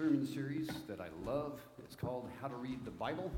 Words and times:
sermon 0.00 0.26
series 0.26 0.66
that 0.88 0.98
I 0.98 1.08
love. 1.26 1.60
It's 1.84 1.94
called 1.94 2.26
How 2.40 2.48
to 2.48 2.54
Read 2.54 2.86
the 2.86 2.90
Bible. 2.90 3.30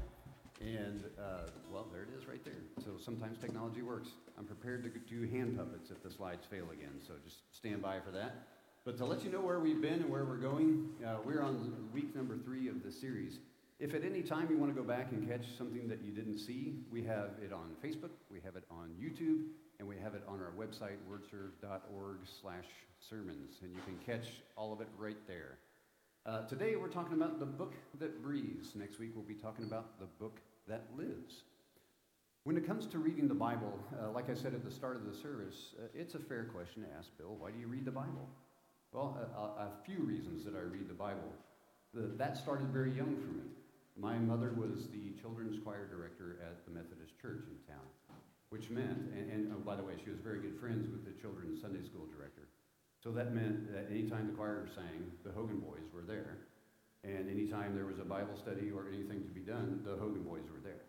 And, 0.61 1.03
uh, 1.19 1.51
well, 1.73 1.89
there 1.93 2.03
it 2.03 2.11
is 2.17 2.29
right 2.29 2.45
there. 2.45 2.63
So 2.85 2.93
sometimes 3.05 3.39
technology 3.39 3.83
works. 3.83 4.11
I'm 4.39 4.45
prepared 4.45 4.85
to 4.85 4.91
do 5.13 5.29
hand 5.29 5.59
puppets 5.59 5.91
if 5.91 6.01
the 6.05 6.11
slides 6.11 6.47
fail 6.49 6.67
again, 6.73 7.01
so 7.05 7.15
just 7.25 7.39
stand 7.51 7.83
by 7.83 7.99
for 7.99 8.13
that. 8.13 8.47
But 8.85 8.97
to 8.99 9.05
let 9.05 9.25
you 9.25 9.33
know 9.33 9.41
where 9.41 9.59
we've 9.59 9.81
been 9.81 10.03
and 10.03 10.09
where 10.09 10.25
we're 10.25 10.37
going, 10.37 10.89
uh, 11.05 11.17
we're 11.25 11.43
on 11.43 11.75
week 11.93 12.15
number 12.15 12.39
three 12.39 12.69
of 12.69 12.85
the 12.85 12.93
series. 12.93 13.41
If 13.81 13.93
at 13.93 14.05
any 14.05 14.23
time 14.23 14.47
you 14.49 14.57
want 14.57 14.73
to 14.73 14.81
go 14.81 14.87
back 14.87 15.11
and 15.11 15.29
catch 15.29 15.47
something 15.59 15.89
that 15.89 16.05
you 16.05 16.13
didn't 16.13 16.39
see, 16.39 16.75
we 16.93 17.03
have 17.03 17.31
it 17.43 17.53
on 17.53 17.75
Facebook, 17.85 18.11
we 18.31 18.39
have 18.45 18.55
it 18.55 18.63
on 18.71 18.91
YouTube, 19.03 19.47
and 19.81 19.89
we 19.89 19.97
have 19.97 20.15
it 20.15 20.23
on 20.29 20.39
our 20.39 20.53
website, 20.57 20.99
wordserve.org 21.11 22.19
slash 22.41 22.67
sermons. 23.01 23.57
And 23.63 23.73
you 23.73 23.81
can 23.85 23.99
catch 24.07 24.29
all 24.55 24.73
of 24.73 24.81
it 24.81 24.89
right 24.97 25.19
there. 25.27 25.59
Uh, 26.25 26.47
today 26.47 26.77
we're 26.77 26.87
talking 26.87 27.15
about 27.15 27.41
the 27.41 27.47
book 27.47 27.75
that 27.99 28.23
breathes. 28.23 28.77
Next 28.77 29.01
week 29.01 29.11
we'll 29.13 29.25
be 29.25 29.35
talking 29.35 29.65
about 29.65 29.99
the 29.99 30.07
book 30.21 30.39
that 30.69 30.85
lives. 30.97 31.43
When 32.45 32.57
it 32.57 32.65
comes 32.65 32.87
to 32.87 32.99
reading 32.99 33.27
the 33.27 33.35
Bible, 33.35 33.77
uh, 34.01 34.09
like 34.13 34.31
I 34.31 34.35
said 34.35 34.55
at 34.55 34.65
the 34.65 34.71
start 34.71 34.95
of 34.95 35.05
the 35.05 35.13
service, 35.13 35.75
uh, 35.83 35.89
it's 35.93 36.15
a 36.15 36.21
fair 36.21 36.45
question 36.45 36.85
to 36.85 36.89
ask 36.97 37.11
Bill, 37.19 37.35
why 37.41 37.51
do 37.51 37.59
you 37.59 37.67
read 37.67 37.85
the 37.85 37.91
Bible? 37.91 38.29
Well, 38.93 39.19
a, 39.37 39.63
a 39.63 39.71
few 39.85 39.99
reasons 39.99 40.45
that 40.45 40.55
I 40.55 40.61
read 40.61 40.89
the 40.89 40.95
Bible. 40.95 41.33
The, 41.93 42.03
that 42.19 42.37
started 42.37 42.69
very 42.69 42.93
young 42.93 43.17
for 43.17 43.35
me. 43.35 43.51
My 43.99 44.17
mother 44.17 44.55
was 44.57 44.87
the 44.93 45.21
children's 45.21 45.59
choir 45.59 45.89
director 45.89 46.39
at 46.47 46.65
the 46.67 46.71
Methodist 46.71 47.19
Church 47.21 47.43
in 47.51 47.59
town, 47.67 47.87
which 48.51 48.71
meant, 48.71 49.11
and, 49.11 49.29
and 49.29 49.53
oh, 49.53 49.59
by 49.59 49.75
the 49.75 49.83
way, 49.83 49.95
she 50.05 50.11
was 50.11 50.21
very 50.21 50.39
good 50.39 50.55
friends 50.61 50.87
with 50.89 51.05
the 51.05 51.21
children's 51.21 51.61
Sunday 51.61 51.83
school 51.83 52.07
director. 52.17 52.47
So 53.03 53.11
that 53.11 53.35
meant 53.35 53.73
that 53.73 53.89
anytime 53.91 54.29
the 54.29 54.33
choir 54.33 54.69
sang, 54.75 55.11
the 55.25 55.33
Hogan 55.33 55.59
boys 55.59 55.91
were 55.93 56.03
there. 56.03 56.39
And 57.03 57.29
anytime 57.29 57.75
there 57.75 57.87
was 57.87 57.99
a 57.99 58.05
Bible 58.05 58.37
study 58.37 58.71
or 58.71 58.87
anything 58.93 59.25
to 59.25 59.31
be 59.31 59.41
done, 59.41 59.81
the 59.85 59.97
Hogan 59.97 60.23
boys 60.23 60.45
were 60.53 60.61
there. 60.63 60.87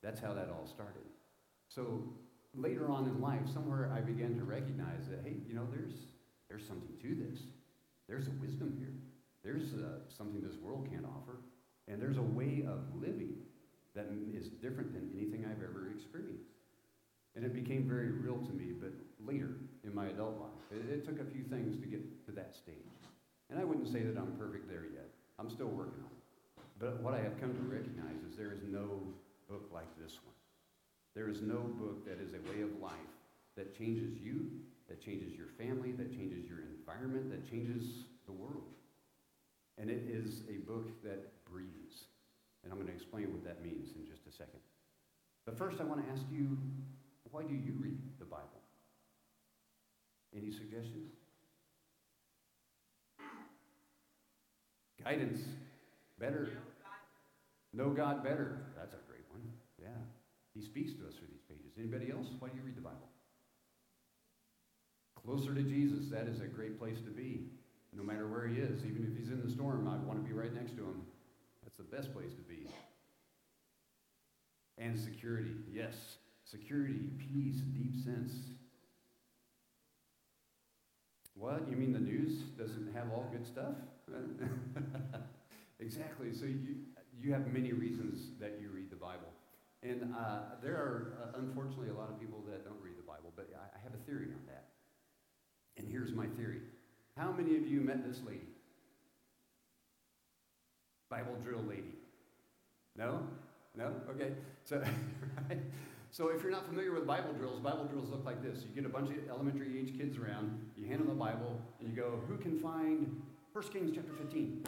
That's 0.00 0.20
how 0.20 0.32
that 0.34 0.50
all 0.50 0.66
started. 0.66 1.02
So 1.68 2.04
later 2.54 2.88
on 2.88 3.06
in 3.06 3.20
life, 3.20 3.42
somewhere 3.52 3.90
I 3.92 4.00
began 4.00 4.36
to 4.36 4.44
recognize 4.44 5.08
that, 5.08 5.20
hey, 5.24 5.38
you 5.48 5.54
know, 5.54 5.66
there's, 5.68 5.94
there's 6.48 6.64
something 6.64 6.96
to 7.02 7.14
this. 7.26 7.40
There's 8.08 8.28
a 8.28 8.32
wisdom 8.40 8.76
here. 8.78 8.94
There's 9.42 9.74
uh, 9.74 10.06
something 10.16 10.40
this 10.40 10.58
world 10.58 10.88
can't 10.88 11.04
offer. 11.04 11.40
And 11.88 12.00
there's 12.00 12.18
a 12.18 12.22
way 12.22 12.64
of 12.68 12.84
living 12.94 13.34
that 13.96 14.06
is 14.32 14.48
different 14.48 14.92
than 14.92 15.10
anything 15.12 15.44
I've 15.44 15.62
ever 15.62 15.90
experienced. 15.92 16.50
And 17.34 17.44
it 17.44 17.52
became 17.52 17.88
very 17.88 18.10
real 18.10 18.38
to 18.38 18.52
me, 18.52 18.72
but 18.78 18.92
later 19.18 19.56
in 19.84 19.94
my 19.94 20.06
adult 20.06 20.40
life, 20.40 20.78
it, 20.78 20.90
it 20.90 21.04
took 21.04 21.20
a 21.20 21.24
few 21.24 21.42
things 21.44 21.80
to 21.80 21.86
get 21.86 22.00
to 22.26 22.32
that 22.32 22.54
stage. 22.54 22.74
And 23.50 23.58
I 23.58 23.64
wouldn't 23.64 23.88
say 23.88 24.02
that 24.02 24.16
I'm 24.16 24.32
perfect 24.38 24.68
there 24.68 24.84
yet. 24.92 25.08
I'm 25.38 25.50
still 25.50 25.68
working 25.68 26.02
on 26.04 26.10
it. 26.12 26.24
But 26.78 27.00
what 27.02 27.14
I 27.14 27.18
have 27.18 27.40
come 27.40 27.54
to 27.54 27.62
recognize 27.62 28.22
is 28.28 28.36
there 28.36 28.52
is 28.52 28.60
no 28.68 29.02
book 29.48 29.70
like 29.72 29.88
this 29.98 30.18
one. 30.22 30.34
There 31.14 31.28
is 31.28 31.42
no 31.42 31.58
book 31.58 32.04
that 32.06 32.20
is 32.20 32.34
a 32.34 32.42
way 32.50 32.62
of 32.62 32.70
life 32.80 33.12
that 33.56 33.76
changes 33.76 34.14
you, 34.22 34.46
that 34.88 35.02
changes 35.02 35.34
your 35.34 35.48
family, 35.58 35.92
that 35.92 36.12
changes 36.14 36.48
your 36.48 36.60
environment, 36.60 37.30
that 37.30 37.48
changes 37.48 38.04
the 38.26 38.32
world. 38.32 38.70
And 39.78 39.90
it 39.90 40.04
is 40.06 40.42
a 40.48 40.58
book 40.70 40.86
that 41.02 41.44
breathes. 41.44 42.06
And 42.62 42.72
I'm 42.72 42.78
going 42.78 42.88
to 42.88 42.94
explain 42.94 43.32
what 43.32 43.44
that 43.44 43.62
means 43.62 43.90
in 43.96 44.06
just 44.06 44.26
a 44.28 44.32
second. 44.32 44.60
But 45.46 45.56
first, 45.56 45.80
I 45.80 45.84
want 45.84 46.04
to 46.04 46.12
ask 46.12 46.22
you 46.30 46.58
why 47.30 47.42
do 47.42 47.54
you 47.54 47.74
read 47.80 47.98
the 48.18 48.24
Bible? 48.24 48.57
Any 50.36 50.50
suggestions? 50.50 51.12
Guidance. 55.02 55.40
Better. 56.18 56.50
Know 57.72 57.90
God 57.90 58.22
better. 58.24 58.58
That's 58.76 58.92
a 58.92 58.98
great 59.08 59.24
one. 59.30 59.42
Yeah. 59.80 59.88
He 60.54 60.60
speaks 60.60 60.92
to 60.94 61.06
us 61.06 61.14
through 61.14 61.28
these 61.30 61.42
pages. 61.48 61.72
Anybody 61.78 62.10
else? 62.10 62.26
Why 62.38 62.48
do 62.48 62.56
you 62.56 62.62
read 62.62 62.76
the 62.76 62.82
Bible? 62.82 63.08
Closer 65.24 65.54
to 65.54 65.62
Jesus. 65.62 66.08
That 66.10 66.26
is 66.26 66.40
a 66.40 66.46
great 66.46 66.78
place 66.78 66.98
to 67.04 67.10
be. 67.10 67.44
No 67.96 68.02
matter 68.02 68.26
where 68.26 68.46
he 68.46 68.60
is, 68.60 68.84
even 68.84 69.06
if 69.10 69.16
he's 69.16 69.30
in 69.30 69.42
the 69.44 69.50
storm, 69.50 69.88
I 69.88 69.96
want 70.06 70.22
to 70.22 70.26
be 70.26 70.34
right 70.34 70.52
next 70.52 70.76
to 70.76 70.82
him. 70.82 71.02
That's 71.62 71.76
the 71.76 71.84
best 71.84 72.12
place 72.12 72.32
to 72.34 72.42
be. 72.42 72.66
And 74.76 74.98
security. 74.98 75.54
Yes. 75.72 75.94
Security, 76.44 77.10
peace, 77.18 77.56
deep 77.56 77.94
sense. 78.04 78.32
What? 81.38 81.68
You 81.70 81.76
mean 81.76 81.92
the 81.92 82.00
news 82.00 82.40
doesn't 82.58 82.92
have 82.94 83.12
all 83.12 83.28
good 83.30 83.46
stuff? 83.46 83.74
exactly. 85.80 86.34
So 86.34 86.46
you, 86.46 86.76
you 87.22 87.32
have 87.32 87.46
many 87.52 87.72
reasons 87.72 88.30
that 88.40 88.58
you 88.60 88.70
read 88.74 88.90
the 88.90 88.96
Bible. 88.96 89.30
And 89.82 90.12
uh, 90.14 90.56
there 90.62 90.74
are, 90.74 91.18
uh, 91.22 91.38
unfortunately, 91.38 91.90
a 91.90 91.94
lot 91.94 92.10
of 92.10 92.18
people 92.18 92.42
that 92.48 92.64
don't 92.64 92.80
read 92.82 92.98
the 92.98 93.06
Bible, 93.06 93.32
but 93.36 93.48
I, 93.54 93.78
I 93.78 93.82
have 93.84 93.94
a 93.94 94.04
theory 94.04 94.26
on 94.26 94.40
that. 94.48 94.64
And 95.76 95.86
here's 95.88 96.12
my 96.12 96.26
theory. 96.36 96.60
How 97.16 97.30
many 97.30 97.56
of 97.56 97.66
you 97.68 97.80
met 97.80 98.04
this 98.04 98.20
lady? 98.26 98.48
Bible 101.08 101.36
drill 101.42 101.62
lady. 101.62 101.94
No? 102.96 103.22
No? 103.76 103.92
Okay. 104.10 104.32
So, 104.64 104.82
right? 105.48 105.58
So 106.18 106.30
if 106.30 106.42
you're 106.42 106.50
not 106.50 106.66
familiar 106.66 106.92
with 106.92 107.06
Bible 107.06 107.32
drills, 107.32 107.60
Bible 107.60 107.84
drills 107.84 108.10
look 108.10 108.24
like 108.24 108.42
this. 108.42 108.64
You 108.64 108.74
get 108.74 108.84
a 108.84 108.92
bunch 108.92 109.08
of 109.08 109.16
elementary 109.30 109.78
age 109.78 109.96
kids 109.96 110.18
around, 110.18 110.50
you 110.76 110.84
hand 110.84 110.98
them 110.98 111.06
the 111.06 111.14
Bible, 111.14 111.62
and 111.78 111.88
you 111.88 111.94
go, 111.94 112.20
who 112.26 112.36
can 112.36 112.58
find 112.58 113.22
1 113.52 113.64
Kings 113.68 113.92
chapter 113.94 114.12
15? 114.14 114.64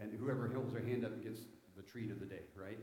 And 0.00 0.12
whoever 0.20 0.46
holds 0.54 0.72
their 0.72 0.84
hand 0.84 1.04
up 1.04 1.20
gets 1.20 1.40
the 1.76 1.82
treat 1.82 2.12
of 2.12 2.20
the 2.20 2.26
day, 2.26 2.42
right? 2.54 2.78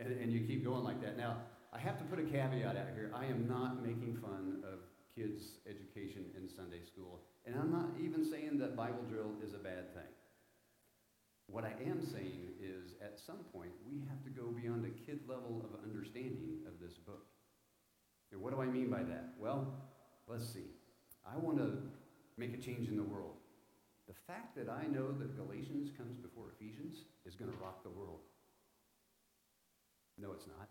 And, 0.00 0.20
and 0.20 0.32
you 0.32 0.40
keep 0.40 0.64
going 0.64 0.82
like 0.82 1.00
that. 1.00 1.16
Now, 1.16 1.36
I 1.72 1.78
have 1.78 1.96
to 1.98 2.04
put 2.06 2.18
a 2.18 2.24
caveat 2.24 2.76
out 2.76 2.88
here. 2.96 3.12
I 3.14 3.26
am 3.26 3.46
not 3.46 3.86
making 3.86 4.18
fun 4.20 4.64
of 4.64 4.80
kids' 5.14 5.60
education 5.64 6.24
in 6.36 6.48
Sunday 6.48 6.82
school, 6.84 7.20
and 7.46 7.54
I'm 7.54 7.70
not 7.70 7.90
even 8.02 8.28
saying 8.28 8.58
that 8.58 8.74
Bible 8.74 9.04
drill 9.08 9.30
is 9.46 9.54
a 9.54 9.58
bad 9.58 9.94
thing. 9.94 10.10
What 11.46 11.62
I 11.62 11.74
am 11.88 12.04
saying 12.04 12.45
at 13.16 13.24
some 13.24 13.40
point 13.48 13.72
we 13.88 14.04
have 14.12 14.20
to 14.24 14.30
go 14.30 14.52
beyond 14.52 14.84
a 14.84 14.92
kid 15.08 15.20
level 15.26 15.64
of 15.64 15.80
understanding 15.80 16.60
of 16.68 16.76
this 16.76 17.00
book. 17.00 17.24
And 18.30 18.42
what 18.42 18.52
do 18.52 18.60
I 18.60 18.66
mean 18.66 18.90
by 18.90 19.02
that? 19.08 19.32
Well, 19.40 19.72
let's 20.28 20.44
see. 20.44 20.68
I 21.24 21.36
want 21.40 21.56
to 21.56 21.80
make 22.36 22.52
a 22.52 22.60
change 22.60 22.88
in 22.88 22.96
the 22.96 23.08
world. 23.08 23.40
The 24.06 24.14
fact 24.28 24.54
that 24.56 24.68
I 24.68 24.84
know 24.86 25.16
that 25.16 25.34
Galatians 25.34 25.90
comes 25.96 26.14
before 26.20 26.52
Ephesians 26.60 27.08
is 27.24 27.34
going 27.34 27.50
to 27.50 27.56
rock 27.56 27.82
the 27.82 27.90
world. 27.90 28.20
No, 30.20 30.32
it's 30.32 30.46
not. 30.46 30.68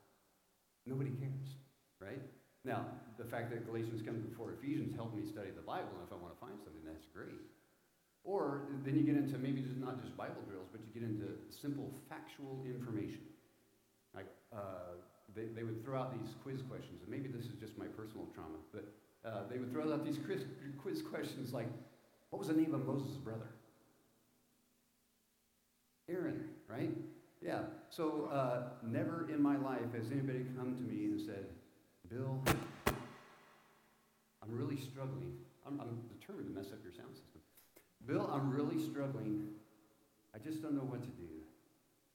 Nobody 0.85 1.11
cares, 1.17 1.57
right? 1.99 2.21
Now, 2.63 2.85
the 3.17 3.25
fact 3.25 3.49
that 3.51 3.65
Galatians 3.65 4.05
comes 4.05 4.21
before 4.21 4.53
Ephesians 4.53 4.93
helped 4.95 5.17
me 5.17 5.25
study 5.25 5.49
the 5.49 5.65
Bible, 5.65 5.97
and 5.97 6.05
if 6.05 6.13
I 6.13 6.21
want 6.21 6.33
to 6.33 6.39
find 6.39 6.57
something, 6.61 6.85
that's 6.85 7.05
great. 7.09 7.41
Or 8.25 8.61
then 8.83 8.97
you 8.97 9.03
get 9.03 9.15
into 9.15 9.37
maybe 9.37 9.61
just 9.61 9.77
not 9.77 10.01
just 10.01 10.17
Bible 10.17 10.41
drills, 10.49 10.67
but 10.71 10.81
you 10.81 10.99
get 10.99 11.07
into 11.07 11.29
simple 11.49 11.93
factual 12.09 12.65
information. 12.65 13.21
Like 14.15 14.25
uh, 14.51 14.97
they, 15.35 15.45
they 15.55 15.63
would 15.63 15.85
throw 15.85 16.01
out 16.01 16.11
these 16.19 16.33
quiz 16.41 16.61
questions, 16.63 17.01
and 17.03 17.09
maybe 17.09 17.29
this 17.29 17.45
is 17.45 17.53
just 17.61 17.77
my 17.77 17.85
personal 17.85 18.25
trauma, 18.33 18.57
but 18.73 18.85
uh, 19.23 19.41
they 19.49 19.59
would 19.59 19.71
throw 19.71 19.93
out 19.93 20.03
these 20.03 20.17
quiz, 20.17 20.41
quiz 20.81 21.01
questions 21.03 21.53
like, 21.53 21.67
what 22.31 22.39
was 22.39 22.47
the 22.47 22.53
name 22.53 22.73
of 22.73 22.85
Moses' 22.85 23.15
brother? 23.17 23.47
Aaron, 26.09 26.49
right? 26.67 26.91
Yeah. 27.41 27.61
So 27.89 28.29
uh, 28.31 28.69
never 28.83 29.29
in 29.29 29.41
my 29.41 29.57
life 29.57 29.93
has 29.95 30.11
anybody 30.11 30.45
come 30.57 30.75
to 30.75 30.81
me 30.81 31.05
and 31.05 31.21
said, 31.21 31.45
Bill, 32.09 32.39
I'm 32.87 34.51
really 34.51 34.77
struggling. 34.77 35.33
I'm, 35.65 35.79
I'm 35.79 36.01
determined 36.19 36.47
to 36.49 36.53
mess 36.53 36.71
up 36.71 36.79
your 36.83 36.93
sound 36.93 37.15
system. 37.15 37.41
Bill, 38.05 38.29
I'm 38.31 38.51
really 38.51 38.79
struggling. 38.83 39.47
I 40.33 40.37
just 40.39 40.61
don't 40.61 40.75
know 40.75 40.85
what 40.85 41.01
to 41.01 41.09
do. 41.09 41.29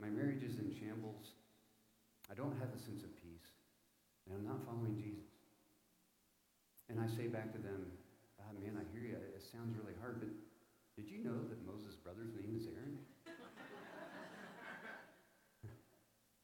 My 0.00 0.09
marriage 0.09 0.43
is 0.43 0.59
in 0.59 0.73
shambles. 0.73 1.32
I 2.31 2.35
don't 2.35 2.53
have 2.59 2.69
a 2.75 2.79
sense 2.79 3.03
of 3.03 3.15
peace. 3.17 3.53
And 4.27 4.37
I'm 4.37 4.47
not 4.47 4.65
following 4.65 4.97
Jesus. 4.97 5.29
And 6.88 7.00
I 7.00 7.06
say 7.06 7.27
back 7.27 7.53
to 7.53 7.59
them, 7.59 7.87
ah, 8.41 8.53
man, 8.61 8.79
I 8.79 8.85
hear 8.93 9.03
you. 9.03 9.17
It 9.17 9.43
sounds 9.43 9.77
really 9.77 9.94
hard, 10.00 10.21
but 10.21 10.29
did 10.97 11.11
you 11.11 11.25
know 11.25 11.38
that 11.49 11.67
Moses' 11.67 11.97
brother's 11.97 12.35
name 12.35 12.56
is 12.56 12.67
Aaron? 12.67 12.99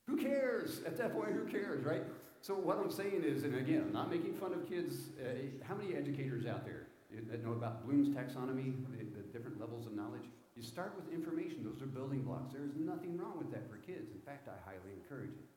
who 0.06 0.17
cares? 0.17 0.83
At 0.87 0.97
that 0.99 1.15
point, 1.15 1.33
who 1.33 1.44
cares, 1.44 1.85
right? 1.85 2.03
So 2.43 2.55
what 2.55 2.79
I'm 2.79 2.91
saying 2.91 3.23
is, 3.25 3.44
and 3.44 3.56
again, 3.56 3.85
I'm 3.87 3.93
not 3.93 4.11
making 4.11 4.35
fun 4.35 4.53
of 4.53 4.69
kids. 4.69 5.11
Uh, 5.19 5.65
how 5.67 5.75
many 5.75 5.94
educators 5.94 6.47
out 6.47 6.65
there 6.65 6.87
that 7.16 7.44
know 7.44 7.52
about 7.52 7.84
Bloom's 7.84 8.08
taxonomy, 8.08 8.76
the, 8.90 9.04
the 9.16 9.24
different 9.32 9.60
levels 9.60 9.86
of 9.86 9.94
knowledge. 9.94 10.28
You 10.54 10.62
start 10.62 10.94
with 10.96 11.12
information, 11.12 11.64
those 11.64 11.82
are 11.82 11.90
building 11.90 12.22
blocks. 12.22 12.52
There 12.52 12.64
is 12.64 12.76
nothing 12.76 13.16
wrong 13.16 13.36
with 13.38 13.50
that 13.52 13.68
for 13.68 13.76
kids. 13.76 14.12
In 14.12 14.20
fact, 14.20 14.48
I 14.48 14.56
highly 14.64 14.92
encourage 14.96 15.36
it. 15.36 15.48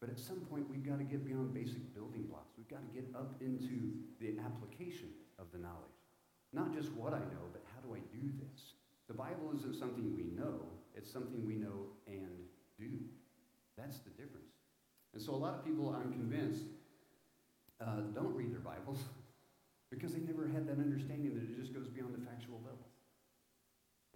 But 0.00 0.10
at 0.10 0.18
some 0.18 0.40
point, 0.50 0.68
we've 0.68 0.84
got 0.84 0.98
to 0.98 1.04
get 1.04 1.24
beyond 1.24 1.54
basic 1.54 1.94
building 1.94 2.24
blocks. 2.28 2.50
We've 2.58 2.68
got 2.68 2.82
to 2.82 2.92
get 2.92 3.06
up 3.14 3.36
into 3.40 3.94
the 4.20 4.34
application 4.44 5.08
of 5.38 5.46
the 5.52 5.58
knowledge. 5.58 6.02
Not 6.52 6.74
just 6.74 6.92
what 6.92 7.14
I 7.14 7.22
know, 7.32 7.46
but 7.52 7.62
how 7.72 7.80
do 7.86 7.94
I 7.94 8.00
do 8.12 8.28
this? 8.42 8.74
The 9.08 9.14
Bible 9.14 9.52
isn't 9.56 9.76
something 9.76 10.14
we 10.14 10.24
know, 10.34 10.60
it's 10.94 11.10
something 11.10 11.46
we 11.46 11.54
know 11.54 11.94
and 12.06 12.44
do. 12.78 12.98
That's 13.78 13.98
the 13.98 14.10
difference. 14.10 14.52
And 15.14 15.22
so 15.22 15.32
a 15.32 15.40
lot 15.40 15.54
of 15.54 15.64
people, 15.64 15.94
I'm 15.94 16.12
convinced, 16.12 16.64
uh, 17.80 18.00
don't 18.14 18.34
read 18.34 18.52
their 18.52 18.60
Bibles 18.60 18.98
because 19.92 20.16
they 20.16 20.24
never 20.24 20.48
had 20.48 20.64
that 20.64 20.80
understanding 20.80 21.36
that 21.36 21.44
it 21.44 21.52
just 21.52 21.76
goes 21.76 21.84
beyond 21.92 22.16
the 22.16 22.24
factual 22.24 22.56
level. 22.64 22.88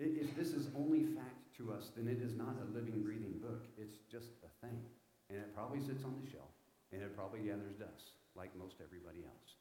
If 0.01 0.33
this 0.33 0.57
is 0.57 0.73
only 0.73 1.05
fact 1.13 1.53
to 1.61 1.73
us, 1.73 1.93
then 1.93 2.09
it 2.09 2.25
is 2.25 2.33
not 2.33 2.57
a 2.57 2.67
living, 2.73 3.05
breathing 3.05 3.37
book. 3.45 3.69
It's 3.77 4.01
just 4.09 4.33
a 4.41 4.51
thing. 4.65 4.81
And 5.29 5.37
it 5.37 5.53
probably 5.53 5.81
sits 5.85 6.05
on 6.05 6.17
the 6.17 6.29
shelf, 6.29 6.49
and 6.93 7.05
it 7.05 7.13
probably 7.13 7.45
gathers 7.45 7.77
dust, 7.77 8.17
like 8.33 8.57
most 8.57 8.81
everybody 8.81 9.25
else. 9.29 9.61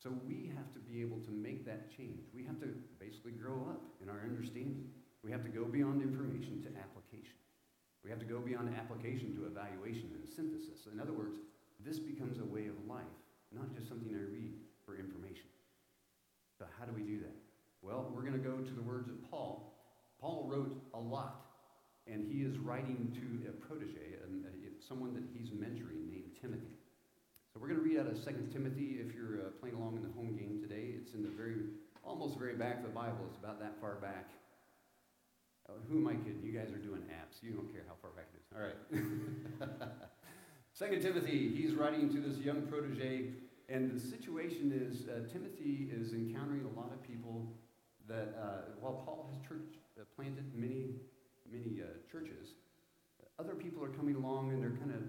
So 0.00 0.12
we 0.24 0.50
have 0.56 0.72
to 0.72 0.80
be 0.80 1.04
able 1.04 1.20
to 1.28 1.30
make 1.30 1.64
that 1.68 1.92
change. 1.92 2.24
We 2.32 2.44
have 2.48 2.58
to 2.60 2.72
basically 2.98 3.32
grow 3.32 3.68
up 3.68 3.84
in 4.00 4.08
our 4.08 4.24
understanding. 4.24 4.88
We 5.20 5.30
have 5.30 5.44
to 5.44 5.52
go 5.52 5.64
beyond 5.64 6.02
information 6.02 6.64
to 6.64 6.68
application. 6.80 7.36
We 8.04 8.10
have 8.10 8.18
to 8.18 8.28
go 8.28 8.40
beyond 8.40 8.74
application 8.74 9.36
to 9.36 9.46
evaluation 9.46 10.10
and 10.16 10.24
synthesis. 10.26 10.88
In 10.92 10.98
other 10.98 11.12
words, 11.12 11.36
this 11.84 12.00
becomes 12.00 12.40
a 12.40 12.48
way 12.48 12.66
of 12.66 12.76
life, 12.88 13.16
not 13.54 13.72
just 13.76 13.88
something 13.88 14.10
I 14.12 14.26
read 14.32 14.52
for 14.92 15.00
information. 15.00 15.48
So, 16.58 16.66
how 16.78 16.84
do 16.84 16.92
we 16.92 17.02
do 17.02 17.18
that? 17.20 17.36
Well, 17.80 18.12
we're 18.14 18.22
going 18.22 18.36
to 18.36 18.44
go 18.44 18.58
to 18.58 18.74
the 18.74 18.82
words 18.82 19.08
of 19.08 19.16
Paul. 19.30 19.72
Paul 20.20 20.46
wrote 20.46 20.76
a 20.94 21.00
lot, 21.00 21.46
and 22.06 22.22
he 22.22 22.42
is 22.44 22.58
writing 22.58 23.10
to 23.16 23.48
a 23.48 23.52
protege, 23.52 24.20
and 24.22 24.44
someone 24.86 25.14
that 25.14 25.24
he's 25.32 25.50
mentoring 25.50 26.10
named 26.10 26.36
Timothy. 26.40 26.76
So 27.52 27.60
we're 27.60 27.68
going 27.68 27.80
to 27.80 27.86
read 27.86 27.98
out 27.98 28.06
of 28.06 28.22
2 28.24 28.48
Timothy. 28.52 29.00
If 29.00 29.14
you're 29.14 29.40
uh, 29.40 29.50
playing 29.60 29.76
along 29.76 29.96
in 29.96 30.02
the 30.02 30.12
home 30.12 30.36
game 30.36 30.60
today, 30.60 30.94
it's 30.96 31.14
in 31.14 31.22
the 31.22 31.30
very, 31.30 31.56
almost 32.04 32.38
very 32.38 32.54
back 32.54 32.78
of 32.78 32.82
the 32.84 32.94
Bible. 32.94 33.24
It's 33.28 33.38
about 33.38 33.60
that 33.60 33.80
far 33.80 33.96
back. 33.96 34.30
Oh, 35.68 35.74
who 35.88 35.98
am 35.98 36.08
I 36.08 36.14
kidding? 36.14 36.42
You 36.42 36.52
guys 36.52 36.72
are 36.72 36.82
doing 36.82 37.02
apps. 37.08 37.42
You 37.42 37.52
don't 37.52 37.72
care 37.72 37.82
how 37.86 37.94
far 38.02 38.10
back 38.12 38.28
it 38.34 38.40
is. 38.40 38.48
All 38.52 38.62
right. 38.66 39.88
Second 40.72 41.02
Timothy, 41.02 41.52
he's 41.54 41.74
writing 41.74 42.08
to 42.10 42.20
this 42.20 42.38
young 42.38 42.62
protege, 42.62 43.28
and 43.72 43.90
the 43.90 43.98
situation 43.98 44.68
is 44.68 45.08
uh, 45.08 45.24
Timothy 45.32 45.88
is 45.88 46.12
encountering 46.12 46.68
a 46.68 46.78
lot 46.78 46.92
of 46.92 47.00
people 47.02 47.48
that, 48.06 48.36
uh, 48.36 48.76
while 48.78 49.00
Paul 49.00 49.32
has 49.32 49.40
church, 49.40 49.80
uh, 49.96 50.04
planted 50.14 50.44
many, 50.52 51.00
many 51.48 51.80
uh, 51.80 51.88
churches, 52.04 52.60
other 53.40 53.54
people 53.54 53.82
are 53.82 53.88
coming 53.96 54.14
along 54.14 54.52
and 54.52 54.60
they're 54.60 54.76
kind 54.76 54.92
of 54.92 55.00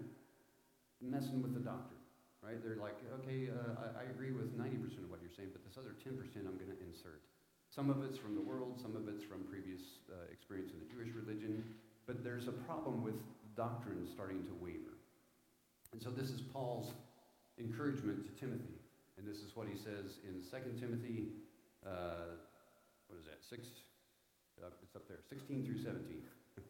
messing 1.03 1.43
with 1.43 1.53
the 1.53 1.59
doctrine, 1.59 1.99
right? 2.39 2.55
They're 2.63 2.79
like, 2.79 2.95
okay, 3.19 3.51
uh, 3.51 3.83
I, 3.99 4.07
I 4.07 4.11
agree 4.15 4.31
with 4.31 4.55
90% 4.55 5.03
of 5.03 5.11
what 5.11 5.19
you're 5.19 5.35
saying, 5.35 5.51
but 5.51 5.59
this 5.67 5.75
other 5.75 5.99
10% 5.99 6.15
I'm 6.47 6.55
going 6.55 6.71
to 6.71 6.79
insert. 6.87 7.19
Some 7.67 7.89
of 7.89 8.01
it's 8.07 8.17
from 8.17 8.33
the 8.33 8.41
world, 8.41 8.79
some 8.79 8.95
of 8.95 9.11
it's 9.11 9.27
from 9.27 9.43
previous 9.43 9.99
uh, 10.07 10.31
experience 10.31 10.71
in 10.71 10.79
the 10.79 10.87
Jewish 10.87 11.11
religion, 11.11 11.67
but 12.07 12.23
there's 12.23 12.47
a 12.47 12.55
problem 12.63 13.03
with 13.03 13.19
doctrine 13.57 14.07
starting 14.07 14.39
to 14.47 14.55
waver. 14.63 14.95
And 15.91 16.01
so 16.01 16.09
this 16.09 16.31
is 16.31 16.39
Paul's 16.39 16.93
encouragement 17.59 18.25
to 18.25 18.31
Timothy. 18.39 18.75
And 19.17 19.27
this 19.27 19.43
is 19.43 19.55
what 19.55 19.67
he 19.67 19.77
says 19.77 20.17
in 20.27 20.41
2 20.41 20.79
Timothy, 20.79 21.27
uh, 21.85 22.35
what 23.07 23.19
is 23.19 23.25
that, 23.25 23.43
6, 23.49 23.67
uh, 24.61 24.67
it's 24.81 24.95
up 24.95 25.07
there, 25.07 25.19
16 25.29 25.65
through 25.65 25.77
17. 25.77 26.23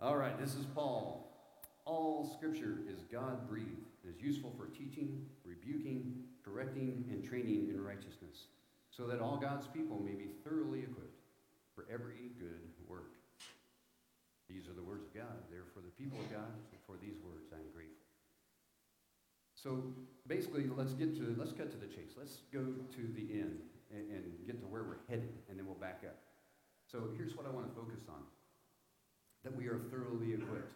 All 0.00 0.16
right, 0.16 0.38
this 0.38 0.54
is 0.54 0.64
Paul. 0.74 1.30
All 1.84 2.24
scripture 2.36 2.80
is 2.88 3.00
God 3.12 3.48
breathed 3.48 3.88
and 4.04 4.14
is 4.14 4.20
useful 4.22 4.52
for 4.56 4.66
teaching, 4.66 5.26
rebuking, 5.44 6.24
correcting, 6.44 7.04
and 7.10 7.22
training 7.22 7.68
in 7.68 7.82
righteousness 7.82 8.48
so 8.90 9.06
that 9.06 9.20
all 9.20 9.36
God's 9.36 9.66
people 9.66 10.00
may 10.00 10.14
be 10.14 10.30
thoroughly 10.44 10.80
equipped 10.80 11.20
for 11.74 11.84
every 11.92 12.30
good 12.38 12.62
work. 12.88 13.12
These 14.48 14.68
are 14.68 14.72
the 14.72 14.82
words 14.82 15.04
of 15.04 15.12
God. 15.14 15.42
They're 15.50 15.68
for 15.74 15.80
the 15.80 15.90
people 15.98 16.18
of 16.20 16.30
God, 16.30 16.52
for 16.86 16.96
these 17.02 17.18
words 17.24 17.50
I 17.52 17.56
am 17.56 17.68
grateful. 17.74 17.93
So 19.64 19.82
basically, 20.28 20.68
let's 20.76 20.92
get 20.92 21.16
to 21.16 21.34
let's 21.38 21.52
cut 21.52 21.70
to 21.70 21.78
the 21.78 21.86
chase. 21.86 22.12
Let's 22.18 22.40
go 22.52 22.60
to 22.60 23.02
the 23.16 23.32
end 23.32 23.60
and, 23.90 24.10
and 24.10 24.46
get 24.46 24.60
to 24.60 24.66
where 24.66 24.84
we're 24.84 25.00
headed, 25.08 25.32
and 25.48 25.58
then 25.58 25.64
we'll 25.64 25.74
back 25.76 26.02
up. 26.06 26.18
So 26.86 27.08
here's 27.16 27.34
what 27.34 27.46
I 27.46 27.50
want 27.50 27.66
to 27.66 27.74
focus 27.74 28.02
on: 28.10 28.20
that 29.42 29.56
we 29.56 29.66
are 29.68 29.80
thoroughly 29.90 30.34
equipped 30.34 30.74